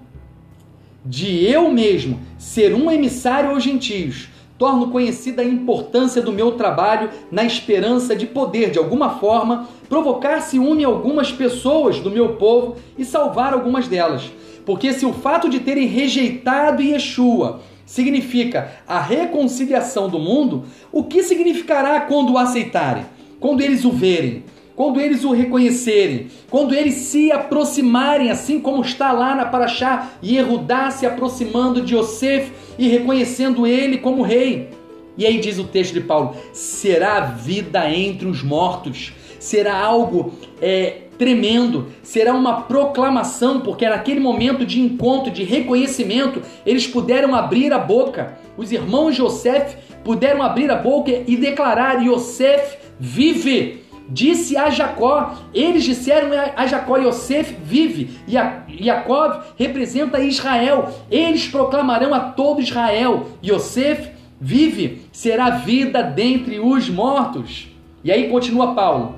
de 1.04 1.44
eu 1.44 1.70
mesmo 1.70 2.20
ser 2.38 2.74
um 2.74 2.90
emissário 2.90 3.50
aos 3.50 3.62
gentios, 3.62 4.28
torno 4.56 4.90
conhecida 4.90 5.42
a 5.42 5.44
importância 5.44 6.22
do 6.22 6.32
meu 6.32 6.52
trabalho 6.52 7.10
na 7.30 7.44
esperança 7.44 8.14
de 8.14 8.26
poder, 8.26 8.70
de 8.70 8.78
alguma 8.78 9.18
forma, 9.18 9.68
provocar 9.88 10.40
ciúme 10.40 10.84
algumas 10.84 11.30
pessoas 11.32 11.98
do 11.98 12.10
meu 12.10 12.36
povo 12.36 12.76
e 12.96 13.04
salvar 13.04 13.52
algumas 13.52 13.88
delas. 13.88 14.30
Porque 14.64 14.92
se 14.92 15.04
o 15.04 15.12
fato 15.12 15.48
de 15.48 15.60
terem 15.60 15.86
rejeitado 15.86 16.82
Yeshua 16.82 17.60
significa 17.84 18.72
a 18.86 19.00
reconciliação 19.00 20.08
do 20.08 20.18
mundo, 20.18 20.64
o 20.90 21.04
que 21.04 21.22
significará 21.22 22.00
quando 22.02 22.32
o 22.32 22.38
aceitarem? 22.38 23.04
Quando 23.38 23.60
eles 23.60 23.84
o 23.84 23.90
verem? 23.90 24.44
Quando 24.76 25.00
eles 25.00 25.24
o 25.24 25.32
reconhecerem, 25.32 26.28
quando 26.50 26.74
eles 26.74 26.94
se 26.94 27.30
aproximarem, 27.30 28.30
assim 28.30 28.60
como 28.60 28.82
está 28.82 29.12
lá 29.12 29.34
na 29.34 29.44
Paraxá, 29.44 30.10
Yehudá 30.22 30.90
se 30.90 31.06
aproximando 31.06 31.80
de 31.80 31.94
Yosef 31.94 32.52
e 32.78 32.88
reconhecendo 32.88 33.66
ele 33.66 33.98
como 33.98 34.22
rei. 34.22 34.70
E 35.16 35.24
aí 35.24 35.38
diz 35.38 35.58
o 35.58 35.64
texto 35.64 35.94
de 35.94 36.00
Paulo: 36.00 36.37
será 36.52 37.20
vida 37.20 37.88
entre 37.90 38.26
os 38.26 38.42
mortos, 38.42 39.12
será 39.38 39.78
algo 39.78 40.32
é, 40.60 41.02
tremendo, 41.16 41.87
será 42.02 42.34
uma 42.34 42.62
proclamação, 42.62 43.60
porque 43.60 43.88
naquele 43.88 44.18
momento 44.18 44.66
de 44.66 44.80
encontro, 44.80 45.30
de 45.30 45.44
reconhecimento, 45.44 46.42
eles 46.66 46.87
puderam 46.87 47.34
abrir 47.34 47.72
a 47.72 47.78
boca. 47.78 48.38
Os 48.56 48.72
irmãos 48.72 49.16
Yosef 49.16 49.76
puderam 50.02 50.42
abrir 50.42 50.68
a 50.68 50.76
boca 50.76 51.22
e 51.26 51.37
declarar: 51.37 52.04
Yosef 52.04 52.76
vive 52.98 53.83
disse 54.08 54.56
a 54.56 54.70
Jacó, 54.70 55.34
eles 55.52 55.84
disseram 55.84 56.30
a 56.56 56.66
Jacó, 56.66 56.96
Yosef 56.98 57.56
vive, 57.62 58.18
e 58.26 58.84
Jacob 58.84 59.42
representa 59.56 60.20
Israel, 60.20 60.90
eles 61.10 61.48
proclamarão 61.48 62.12
a 62.12 62.20
todo 62.20 62.60
Israel, 62.60 63.28
Yosef 63.44 64.10
vive, 64.40 65.02
será 65.12 65.50
vida 65.50 66.02
dentre 66.02 66.60
os 66.60 66.88
mortos. 66.88 67.68
E 68.02 68.12
aí 68.12 68.28
continua 68.28 68.74
Paulo, 68.74 69.14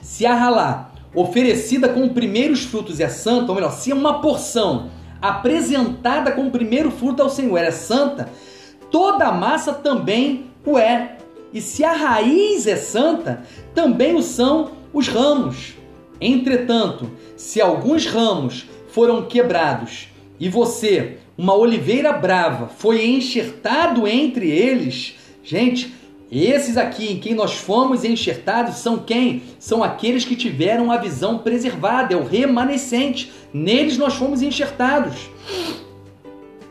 se 0.00 0.24
a 0.24 0.34
ralá 0.34 0.90
oferecida 1.14 1.88
com 1.88 2.08
primeiros 2.08 2.64
frutos 2.64 3.00
é 3.00 3.08
santa, 3.08 3.50
ou 3.50 3.54
melhor, 3.54 3.72
se 3.72 3.90
é 3.90 3.94
uma 3.94 4.20
porção 4.20 4.90
apresentada 5.20 6.32
com 6.32 6.46
o 6.46 6.50
primeiro 6.50 6.90
fruto 6.90 7.22
ao 7.22 7.28
Senhor 7.28 7.58
é 7.58 7.70
santa, 7.70 8.28
toda 8.90 9.26
a 9.26 9.32
massa 9.32 9.72
também 9.72 10.46
o 10.64 10.78
é. 10.78 11.17
E 11.52 11.60
se 11.60 11.82
a 11.84 11.92
raiz 11.92 12.66
é 12.66 12.76
santa, 12.76 13.42
também 13.74 14.14
o 14.14 14.22
são 14.22 14.72
os 14.92 15.08
ramos. 15.08 15.74
Entretanto, 16.20 17.10
se 17.36 17.60
alguns 17.60 18.06
ramos 18.06 18.66
foram 18.88 19.22
quebrados 19.22 20.08
e 20.38 20.48
você, 20.48 21.18
uma 21.36 21.54
oliveira 21.54 22.12
brava, 22.12 22.68
foi 22.68 23.06
enxertado 23.06 24.06
entre 24.06 24.50
eles, 24.50 25.14
gente, 25.42 25.94
esses 26.30 26.76
aqui 26.76 27.12
em 27.12 27.18
quem 27.18 27.34
nós 27.34 27.54
fomos 27.54 28.04
enxertados 28.04 28.76
são 28.76 28.98
quem? 28.98 29.42
São 29.58 29.82
aqueles 29.82 30.26
que 30.26 30.36
tiveram 30.36 30.92
a 30.92 30.98
visão 30.98 31.38
preservada, 31.38 32.12
é 32.12 32.16
o 32.16 32.24
remanescente. 32.24 33.32
Neles 33.52 33.96
nós 33.96 34.14
fomos 34.14 34.42
enxertados. 34.42 35.30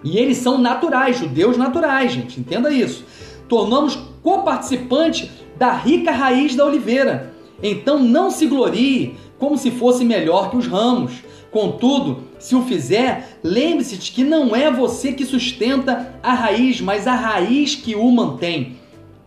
E 0.03 0.19
eles 0.19 0.37
são 0.37 0.59
naturais, 0.59 1.17
judeus 1.17 1.57
naturais, 1.57 2.11
gente, 2.11 2.39
entenda 2.39 2.71
isso. 2.71 3.03
Tornamos 3.47 3.97
coparticipante 4.21 5.31
da 5.57 5.71
rica 5.71 6.11
raiz 6.11 6.55
da 6.55 6.65
oliveira. 6.65 7.33
Então 7.61 7.99
não 7.99 8.29
se 8.29 8.45
glorie 8.45 9.15
como 9.39 9.57
se 9.57 9.71
fosse 9.71 10.05
melhor 10.05 10.49
que 10.49 10.57
os 10.57 10.67
ramos. 10.67 11.23
Contudo, 11.51 12.23
se 12.37 12.55
o 12.55 12.63
fizer, 12.63 13.39
lembre-se 13.43 13.97
de 13.97 14.11
que 14.11 14.23
não 14.23 14.55
é 14.55 14.71
você 14.71 15.13
que 15.13 15.25
sustenta 15.25 16.15
a 16.21 16.33
raiz, 16.33 16.81
mas 16.81 17.07
a 17.07 17.13
raiz 17.13 17.73
que 17.73 17.95
o 17.95 18.11
mantém. 18.11 18.77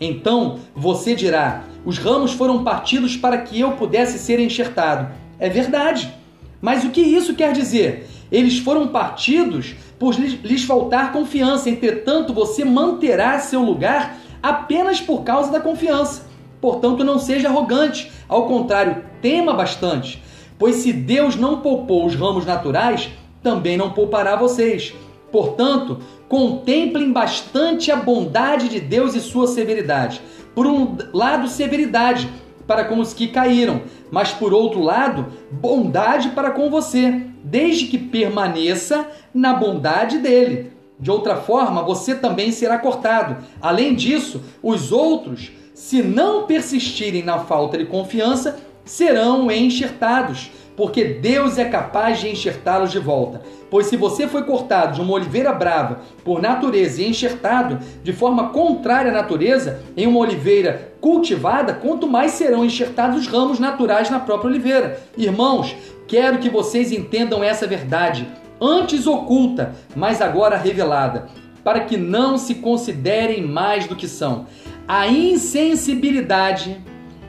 Então 0.00 0.59
você 0.74 1.14
dirá: 1.14 1.64
os 1.85 1.98
ramos 1.98 2.33
foram 2.33 2.62
partidos 2.62 3.16
para 3.16 3.38
que 3.38 3.59
eu 3.59 3.72
pudesse 3.72 4.18
ser 4.18 4.38
enxertado. 4.38 5.12
É 5.38 5.48
verdade. 5.48 6.12
Mas 6.61 6.85
o 6.85 6.90
que 6.90 7.00
isso 7.00 7.35
quer 7.35 7.52
dizer? 7.52 8.06
Eles 8.30 8.59
foram 8.59 8.88
partidos 8.88 9.74
por 10.00 10.14
lhes 10.14 10.64
faltar 10.64 11.12
confiança, 11.12 11.68
entretanto, 11.68 12.32
você 12.32 12.64
manterá 12.64 13.38
seu 13.38 13.60
lugar 13.60 14.16
apenas 14.42 14.98
por 14.98 15.22
causa 15.22 15.52
da 15.52 15.60
confiança. 15.60 16.26
Portanto, 16.58 17.04
não 17.04 17.18
seja 17.18 17.48
arrogante, 17.48 18.10
ao 18.26 18.46
contrário, 18.46 19.04
tema 19.20 19.52
bastante, 19.52 20.22
pois 20.58 20.76
se 20.76 20.90
Deus 20.90 21.36
não 21.36 21.60
poupou 21.60 22.06
os 22.06 22.14
ramos 22.14 22.46
naturais, 22.46 23.10
também 23.42 23.76
não 23.76 23.90
poupará 23.90 24.36
vocês. 24.36 24.94
Portanto, 25.30 25.98
contemplem 26.30 27.12
bastante 27.12 27.92
a 27.92 27.96
bondade 27.96 28.70
de 28.70 28.80
Deus 28.80 29.14
e 29.14 29.20
sua 29.20 29.46
severidade. 29.46 30.22
Por 30.54 30.66
um 30.66 30.96
lado, 31.12 31.46
severidade 31.46 32.26
para 32.66 32.84
com 32.84 33.00
os 33.00 33.12
que 33.12 33.28
caíram, 33.28 33.82
mas 34.10 34.32
por 34.32 34.54
outro 34.54 34.80
lado, 34.80 35.26
bondade 35.50 36.30
para 36.30 36.52
com 36.52 36.70
você, 36.70 37.26
desde 37.42 37.86
que 37.86 37.98
permaneça 37.98 39.06
na 39.35 39.55
bondade 39.55 40.19
dele. 40.19 40.73
De 40.99 41.11
outra 41.11 41.37
forma, 41.37 41.83
você 41.83 42.14
também 42.14 42.53
será 42.53 42.79
cortado. 42.79 43.38
Além 43.61 43.95
disso, 43.95 44.43
os 44.62 44.93
outros, 44.93 45.51
se 45.73 46.03
não 46.03 46.47
persistirem 46.47 47.23
na 47.23 47.38
falta 47.38 47.79
de 47.79 47.87
confiança, 47.87 48.59
serão 48.85 49.51
enxertados, 49.51 50.51
porque 50.77 51.05
Deus 51.05 51.59
é 51.59 51.64
capaz 51.64 52.21
de 52.21 52.29
enxertá-los 52.29 52.90
de 52.90 52.99
volta. 52.99 53.40
Pois 53.71 53.87
se 53.87 53.97
você 53.97 54.27
foi 54.27 54.43
cortado 54.43 54.95
de 54.95 55.01
uma 55.01 55.12
oliveira 55.12 55.53
brava 55.53 56.01
por 56.25 56.43
natureza 56.43 57.01
e 57.01 57.09
enxertado 57.09 57.79
de 58.03 58.12
forma 58.12 58.49
contrária 58.49 59.11
à 59.11 59.14
natureza 59.14 59.81
em 59.97 60.07
uma 60.07 60.19
oliveira 60.19 60.93
cultivada, 61.01 61.73
quanto 61.73 62.09
mais 62.09 62.33
serão 62.33 62.64
enxertados 62.64 63.21
os 63.21 63.27
ramos 63.27 63.59
naturais 63.59 64.11
na 64.11 64.19
própria 64.19 64.51
oliveira. 64.51 65.01
Irmãos, 65.16 65.77
quero 66.09 66.38
que 66.38 66.51
vocês 66.51 66.90
entendam 66.93 67.45
essa 67.45 67.66
verdade, 67.66 68.27
antes 68.61 69.07
oculta, 69.07 69.75
mas 69.96 70.20
agora 70.20 70.57
revelada, 70.57 71.29
para 71.64 71.81
que 71.81 71.96
não 71.96 72.37
se 72.37 72.57
considerem 72.57 73.42
mais 73.42 73.87
do 73.87 73.96
que 73.96 74.07
são. 74.07 74.46
A 74.87 75.07
insensibilidade, 75.09 76.81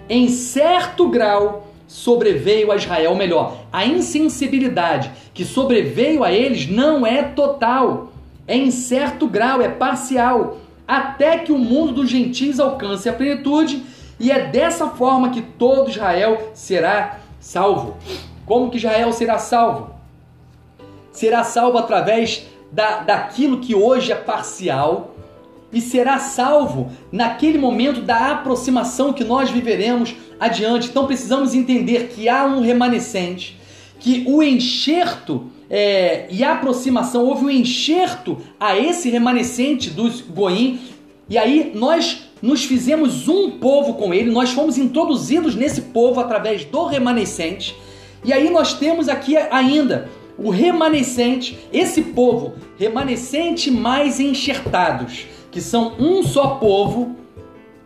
em 0.09 0.27
certo 0.27 1.07
grau, 1.07 1.67
sobreveio 1.87 2.71
a 2.71 2.75
Israel, 2.75 3.15
melhor, 3.15 3.57
a 3.71 3.85
insensibilidade 3.85 5.11
que 5.33 5.45
sobreveio 5.45 6.23
a 6.23 6.31
eles 6.31 6.67
não 6.67 7.05
é 7.05 7.21
total, 7.23 8.11
é 8.47 8.55
em 8.55 8.71
certo 8.71 9.27
grau, 9.27 9.61
é 9.61 9.69
parcial, 9.69 10.57
até 10.87 11.37
que 11.37 11.51
o 11.51 11.57
mundo 11.57 11.93
dos 11.93 12.09
gentios 12.09 12.59
alcance 12.59 13.07
a 13.07 13.13
plenitude, 13.13 13.83
e 14.19 14.31
é 14.31 14.47
dessa 14.47 14.87
forma 14.87 15.29
que 15.31 15.41
todo 15.41 15.89
Israel 15.89 16.51
será 16.53 17.19
salvo. 17.39 17.97
Como 18.45 18.69
que 18.69 18.77
Israel 18.77 19.11
será 19.11 19.37
salvo? 19.37 20.00
Será 21.11 21.43
salvo 21.43 21.77
através 21.77 22.47
da, 22.71 22.99
daquilo 22.99 23.59
que 23.59 23.75
hoje 23.75 24.11
é 24.11 24.15
parcial, 24.15 25.15
e 25.73 25.79
será 25.79 26.19
salvo 26.19 26.91
naquele 27.11 27.57
momento 27.57 28.01
da 28.01 28.31
aproximação 28.31 29.13
que 29.13 29.23
nós 29.23 29.49
viveremos 29.49 30.13
adiante. 30.39 30.89
Então 30.89 31.05
precisamos 31.05 31.53
entender 31.53 32.09
que 32.09 32.27
há 32.27 32.45
um 32.45 32.61
remanescente, 32.61 33.57
que 33.99 34.25
o 34.27 34.43
enxerto 34.43 35.49
é, 35.69 36.27
e 36.29 36.43
a 36.43 36.53
aproximação, 36.53 37.23
houve 37.23 37.45
um 37.45 37.49
enxerto 37.49 38.37
a 38.59 38.77
esse 38.77 39.09
remanescente 39.09 39.89
dos 39.89 40.19
Goim, 40.19 40.81
e 41.29 41.37
aí 41.37 41.71
nós 41.73 42.29
nos 42.41 42.65
fizemos 42.65 43.29
um 43.29 43.51
povo 43.51 43.93
com 43.93 44.13
ele, 44.13 44.29
nós 44.29 44.51
fomos 44.51 44.77
introduzidos 44.77 45.55
nesse 45.55 45.83
povo 45.83 46.19
através 46.19 46.65
do 46.65 46.85
remanescente, 46.85 47.73
e 48.25 48.33
aí 48.33 48.49
nós 48.49 48.73
temos 48.73 49.07
aqui 49.07 49.37
ainda 49.37 50.09
o 50.43 50.49
remanescente, 50.49 51.57
esse 51.71 52.01
povo 52.01 52.53
remanescente 52.77 53.69
mais 53.69 54.19
enxertados 54.19 55.25
que 55.51 55.61
são 55.61 55.93
um 55.99 56.23
só 56.23 56.55
povo 56.55 57.15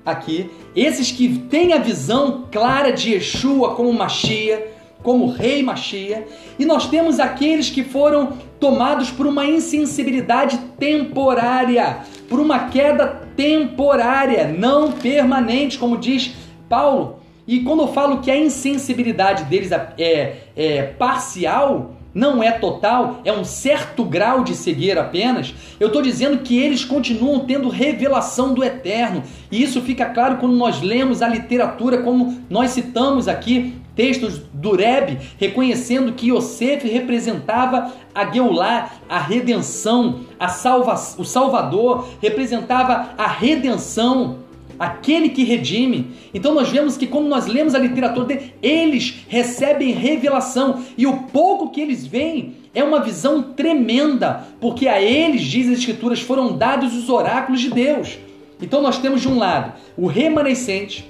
aqui, 0.06 0.50
esses 0.76 1.12
que 1.12 1.40
têm 1.50 1.74
a 1.74 1.80
visão 1.80 2.46
clara 2.52 2.92
de 2.92 3.14
Yeshua 3.14 3.74
como 3.74 3.92
Machia, 3.92 4.72
como 5.02 5.28
Rei 5.28 5.64
Machia, 5.64 6.28
e 6.58 6.66
nós 6.66 6.88
temos 6.88 7.20
aqueles 7.20 7.70
que 7.70 7.84
foram 7.84 8.34
tomados 8.60 9.10
por 9.10 9.26
uma 9.26 9.46
insensibilidade 9.46 10.58
temporária, 10.80 12.00
por 12.30 12.40
uma 12.40 12.70
queda 12.70 13.28
temporária, 13.36 14.48
não 14.48 14.92
permanente, 14.92 15.78
como 15.78 15.98
diz 15.98 16.34
Paulo. 16.70 17.20
E 17.48 17.60
quando 17.60 17.84
eu 17.84 17.88
falo 17.88 18.22
que 18.22 18.32
a 18.32 18.38
insensibilidade 18.38 19.44
deles 19.44 19.72
é, 19.72 20.38
é 20.56 20.84
parcial, 20.98 21.95
não 22.16 22.42
é 22.42 22.50
total, 22.54 23.20
é 23.26 23.34
um 23.34 23.44
certo 23.44 24.06
grau 24.06 24.42
de 24.42 24.56
cegueira 24.56 25.02
apenas, 25.02 25.54
eu 25.78 25.88
estou 25.88 26.02
dizendo 26.02 26.38
que 26.38 26.58
eles 26.58 26.86
continuam 26.86 27.42
tendo 27.42 27.68
revelação 27.68 28.54
do 28.54 28.64
eterno. 28.64 29.22
E 29.52 29.62
isso 29.62 29.82
fica 29.82 30.06
claro 30.06 30.38
quando 30.38 30.56
nós 30.56 30.82
lemos 30.82 31.22
a 31.22 31.28
literatura, 31.28 31.98
como 31.98 32.42
nós 32.50 32.72
citamos 32.72 33.28
aqui 33.28 33.76
textos 33.94 34.42
do 34.54 34.76
Rebbe, 34.76 35.20
reconhecendo 35.38 36.14
que 36.14 36.30
Yosef 36.30 36.88
representava 36.88 37.94
a 38.14 38.30
Geulá, 38.32 38.92
a 39.08 39.20
redenção, 39.20 40.22
a 40.40 40.50
salva, 40.50 40.94
o 41.18 41.24
Salvador, 41.24 42.08
representava 42.22 43.10
a 43.18 43.28
redenção 43.28 44.40
aquele 44.80 45.30
que 45.30 45.44
redime. 45.44 46.08
Então 46.34 46.54
nós 46.54 46.70
vemos 46.70 46.98
que 46.98 47.08
quando 47.08 47.28
nós 47.28 47.46
lemos 47.46 47.76
a 47.76 47.80
literatura 47.80 48.26
dele, 48.26 48.54
eles 48.62 49.26
recebem 49.28 49.92
revelação 49.92 50.84
e 50.98 51.08
o 51.08 51.24
pouco 51.24 51.70
que 51.72 51.82
eles 51.82 52.06
veem 52.06 52.56
é 52.74 52.84
uma 52.84 53.00
visão 53.00 53.42
tremenda, 53.42 54.46
porque 54.60 54.88
a 54.88 55.02
eles, 55.02 55.44
diz 55.44 55.68
as 55.68 55.80
escrituras, 55.80 56.20
foram 56.20 56.58
dados 56.58 56.94
os 56.94 57.10
oráculos 57.10 57.62
de 57.62 57.70
Deus. 57.70 58.18
Então 58.62 58.82
nós 58.82 58.98
temos 59.00 59.22
de 59.22 59.28
um 59.28 59.38
lado 59.38 59.74
o 59.98 60.08
remanescente, 60.08 61.10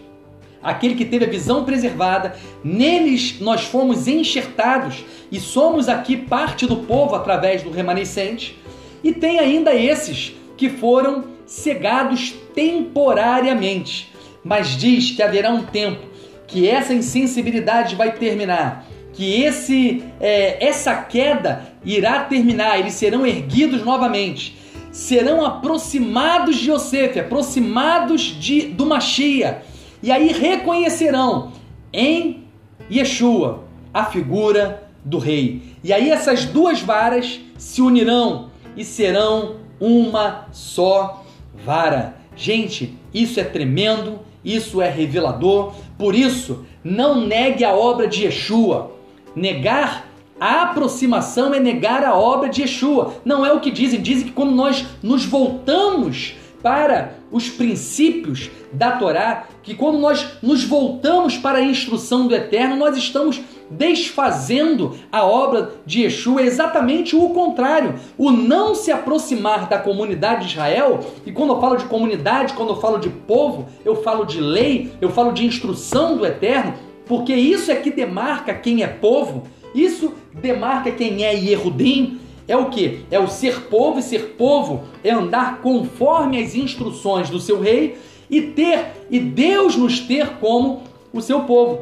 aquele 0.61 0.95
que 0.95 1.05
teve 1.05 1.25
a 1.25 1.29
visão 1.29 1.63
preservada, 1.63 2.35
neles 2.63 3.39
nós 3.39 3.61
fomos 3.61 4.07
enxertados 4.07 5.03
e 5.31 5.39
somos 5.39 5.89
aqui 5.89 6.17
parte 6.17 6.65
do 6.65 6.77
povo 6.77 7.15
através 7.15 7.63
do 7.63 7.71
remanescente, 7.71 8.57
e 9.03 9.13
tem 9.13 9.39
ainda 9.39 9.73
esses 9.73 10.33
que 10.57 10.69
foram 10.69 11.34
cegados 11.45 12.33
temporariamente, 12.53 14.11
mas 14.43 14.69
diz 14.77 15.11
que 15.11 15.21
haverá 15.21 15.51
um 15.51 15.63
tempo 15.63 16.05
que 16.47 16.67
essa 16.67 16.93
insensibilidade 16.93 17.95
vai 17.95 18.13
terminar, 18.13 18.85
que 19.13 19.41
esse 19.41 20.03
é, 20.19 20.65
essa 20.65 20.95
queda 20.95 21.73
irá 21.83 22.23
terminar, 22.23 22.79
eles 22.79 22.93
serão 22.93 23.25
erguidos 23.25 23.83
novamente, 23.83 24.57
serão 24.91 25.45
aproximados 25.45 26.57
de 26.57 26.71
Yosef, 26.71 27.19
aproximados 27.19 28.21
de, 28.21 28.61
do 28.67 28.85
Machia, 28.85 29.61
e 30.01 30.11
aí 30.11 30.31
reconhecerão 30.31 31.51
em 31.91 32.43
Yeshua 32.91 33.63
a 33.93 34.05
figura 34.05 34.89
do 35.03 35.17
rei. 35.17 35.61
E 35.83 35.91
aí 35.91 36.09
essas 36.09 36.45
duas 36.45 36.81
varas 36.81 37.39
se 37.57 37.81
unirão 37.81 38.49
e 38.75 38.83
serão 38.83 39.57
uma 39.79 40.47
só 40.51 41.24
vara. 41.63 42.15
Gente, 42.35 42.97
isso 43.13 43.39
é 43.39 43.43
tremendo, 43.43 44.19
isso 44.43 44.81
é 44.81 44.89
revelador. 44.89 45.73
Por 45.97 46.13
isso, 46.13 46.65
não 46.83 47.25
negue 47.25 47.63
a 47.63 47.73
obra 47.73 48.07
de 48.07 48.25
Yeshua. 48.25 48.91
Negar 49.35 50.07
a 50.39 50.63
aproximação 50.63 51.53
é 51.53 51.59
negar 51.59 52.03
a 52.03 52.15
obra 52.15 52.49
de 52.49 52.61
Yeshua. 52.61 53.15
Não 53.23 53.45
é 53.45 53.53
o 53.53 53.59
que 53.59 53.71
dizem. 53.71 54.01
Dizem 54.01 54.27
que 54.27 54.33
quando 54.33 54.51
nós 54.51 54.85
nos 55.01 55.25
voltamos 55.25 56.35
para 56.65 57.11
os 57.31 57.47
princípios 57.47 58.49
da 58.73 58.93
Torá, 58.93 59.45
que 59.61 59.75
quando 59.75 59.99
nós 59.99 60.39
nos 60.41 60.63
voltamos 60.63 61.37
para 61.37 61.59
a 61.59 61.63
instrução 61.63 62.27
do 62.27 62.33
Eterno, 62.33 62.75
nós 62.75 62.97
estamos 62.97 63.39
desfazendo 63.69 64.97
a 65.11 65.23
obra 65.23 65.73
de 65.85 66.01
Yeshua, 66.01 66.41
é 66.41 66.45
exatamente 66.45 67.15
o 67.15 67.29
contrário. 67.29 67.93
O 68.17 68.31
não 68.31 68.73
se 68.73 68.91
aproximar 68.91 69.69
da 69.69 69.77
comunidade 69.77 70.47
de 70.47 70.53
Israel, 70.53 71.01
e 71.23 71.31
quando 71.31 71.53
eu 71.53 71.61
falo 71.61 71.75
de 71.75 71.85
comunidade, 71.85 72.55
quando 72.55 72.69
eu 72.69 72.81
falo 72.81 72.97
de 72.97 73.09
povo, 73.09 73.67
eu 73.85 74.01
falo 74.01 74.25
de 74.25 74.41
lei, 74.41 74.91
eu 74.99 75.11
falo 75.11 75.33
de 75.33 75.45
instrução 75.45 76.17
do 76.17 76.25
Eterno, 76.25 76.73
porque 77.05 77.35
isso 77.35 77.69
é 77.69 77.75
que 77.75 77.91
demarca 77.91 78.55
quem 78.55 78.81
é 78.81 78.87
povo, 78.87 79.43
isso 79.75 80.15
demarca 80.33 80.89
quem 80.89 81.23
é 81.23 81.35
Yehudim, 81.35 82.24
é 82.47 82.55
o 82.55 82.69
que? 82.69 83.05
É 83.09 83.19
o 83.19 83.27
ser 83.27 83.61
povo, 83.63 83.99
e 83.99 84.03
ser 84.03 84.35
povo 84.37 84.83
é 85.03 85.11
andar 85.11 85.61
conforme 85.61 86.41
as 86.41 86.55
instruções 86.55 87.29
do 87.29 87.39
seu 87.39 87.59
rei 87.59 87.97
e 88.29 88.41
ter, 88.41 88.91
e 89.09 89.19
Deus 89.19 89.75
nos 89.75 89.99
ter 89.99 90.37
como 90.39 90.83
o 91.11 91.21
seu 91.21 91.41
povo. 91.41 91.81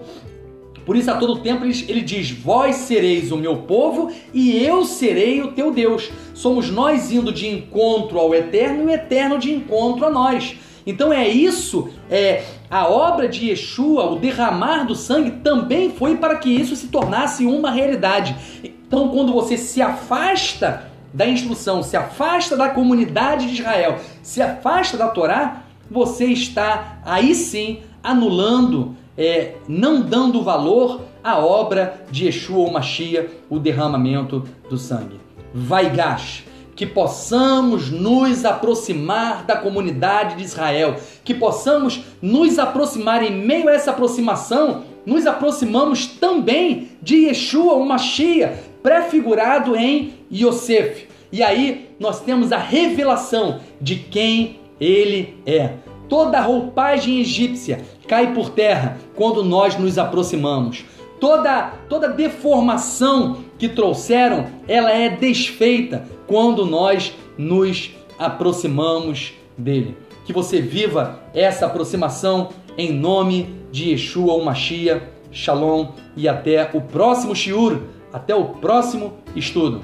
Por 0.86 0.98
isso, 0.98 1.10
a 1.10 1.16
todo 1.16 1.40
tempo, 1.40 1.64
ele, 1.66 2.02
diz: 2.02 2.32
Vós 2.32 2.76
sereis 2.76 3.32
o 3.32 3.38
meu 3.38 3.58
povo 3.58 4.12
e 4.34 4.58
eu 4.58 4.84
serei 4.84 5.42
o 5.42 5.54
teu 5.54 5.72
Deus. 5.72 6.10
Somos 6.34 6.70
nós 6.70 7.12
indo 7.12 7.32
de 7.32 7.48
encontro 7.48 8.20
ao 8.20 8.36
eterno 8.36 8.84
e 8.84 8.86
o 8.88 8.90
eterno 8.90 9.40
de 9.40 9.52
encontro 9.54 10.06
a 10.06 10.10
nós. 10.10 10.58
Então 10.86 11.14
é 11.14 11.28
isso, 11.28 11.90
é 12.10 12.44
a 12.70 12.88
obra 12.88 13.30
de 13.30 13.50
Yeshua, 13.50 14.12
o 14.12 14.20
derramar 14.20 14.86
do 14.86 14.96
sangue 14.96 15.32
também 15.32 15.92
foi 15.92 16.18
para 16.18 16.38
que 16.38 16.50
isso 16.50 16.76
se 16.76 16.88
tornasse 16.88 17.46
uma 17.46 17.72
realidade. 17.72 18.36
Então, 18.64 19.10
quando 19.10 19.32
você 19.32 19.58
se 19.58 19.82
afasta 19.82 20.92
da 21.14 21.28
instrução, 21.28 21.84
se 21.84 21.96
afasta 21.96 22.58
da 22.58 22.70
comunidade 22.70 23.48
de 23.48 23.62
Israel, 23.62 24.00
se 24.22 24.42
afasta 24.42 24.98
da 24.98 25.08
Torá, 25.08 25.64
você 25.90 26.26
está 26.26 27.00
aí 27.06 27.36
sim 27.36 27.82
anulando, 28.02 28.96
é, 29.18 29.56
não 29.68 30.02
dando 30.02 30.42
valor 30.42 31.02
à 31.24 31.38
obra 31.38 32.04
de 32.10 32.26
Yeshua 32.26 32.58
ou 32.58 32.72
Machia, 32.72 33.30
o 33.50 33.60
derramamento 33.60 34.44
do 34.70 34.78
sangue. 34.78 35.20
Vai 35.54 35.90
gash, 35.92 36.44
que 36.76 36.86
possamos 36.86 37.90
nos 37.90 38.46
aproximar 38.46 39.44
da 39.46 39.56
comunidade 39.56 40.36
de 40.38 40.44
Israel, 40.44 40.96
que 41.24 41.34
possamos 41.34 42.02
nos 42.22 42.58
aproximar 42.58 43.24
em 43.24 43.32
meio 43.32 43.70
a 43.70 43.74
essa 43.74 43.92
aproximação, 43.92 44.84
nos 45.06 45.28
aproximamos 45.28 46.08
também 46.08 46.90
de 47.02 47.28
Yeshua, 47.28 47.74
o 47.74 47.86
Machia, 47.86 48.64
prefigurado 48.82 49.76
em 49.76 50.14
Yosef. 50.32 51.08
E 51.32 51.44
aí 51.44 51.90
nós 52.00 52.22
temos 52.22 52.52
a 52.52 52.58
revelação 52.58 53.60
de 53.82 53.96
quem 53.96 54.60
ele 54.80 55.38
é. 55.46 55.72
Toda 56.10 56.40
roupagem 56.42 57.20
egípcia 57.20 57.82
cai 58.08 58.34
por 58.34 58.50
terra 58.50 58.98
quando 59.16 59.44
nós 59.44 59.78
nos 59.78 59.98
aproximamos. 59.98 60.86
toda 61.20 61.74
toda 61.88 62.10
deformação 62.10 63.38
que 63.58 63.70
trouxeram, 63.70 64.48
ela 64.68 64.92
é 64.92 65.10
desfeita 65.10 66.06
quando 66.28 66.66
nós 66.66 67.14
nos 67.38 67.92
aproximamos 68.18 69.34
dele. 69.58 69.98
Que 70.26 70.34
você 70.34 70.62
viva 70.62 71.20
essa 71.34 71.66
aproximação 71.66 72.50
em 72.78 72.92
nome 72.92 73.56
de 73.72 73.92
Yeshua, 73.92 74.34
o 74.34 74.46
Machia. 74.46 75.12
Shalom 75.32 75.88
e 76.16 76.28
até 76.28 76.70
o 76.76 76.80
próximo 76.80 77.36
shiur, 77.36 77.80
até 78.14 78.36
o 78.36 78.50
próximo 78.50 79.16
estudo. 79.36 79.82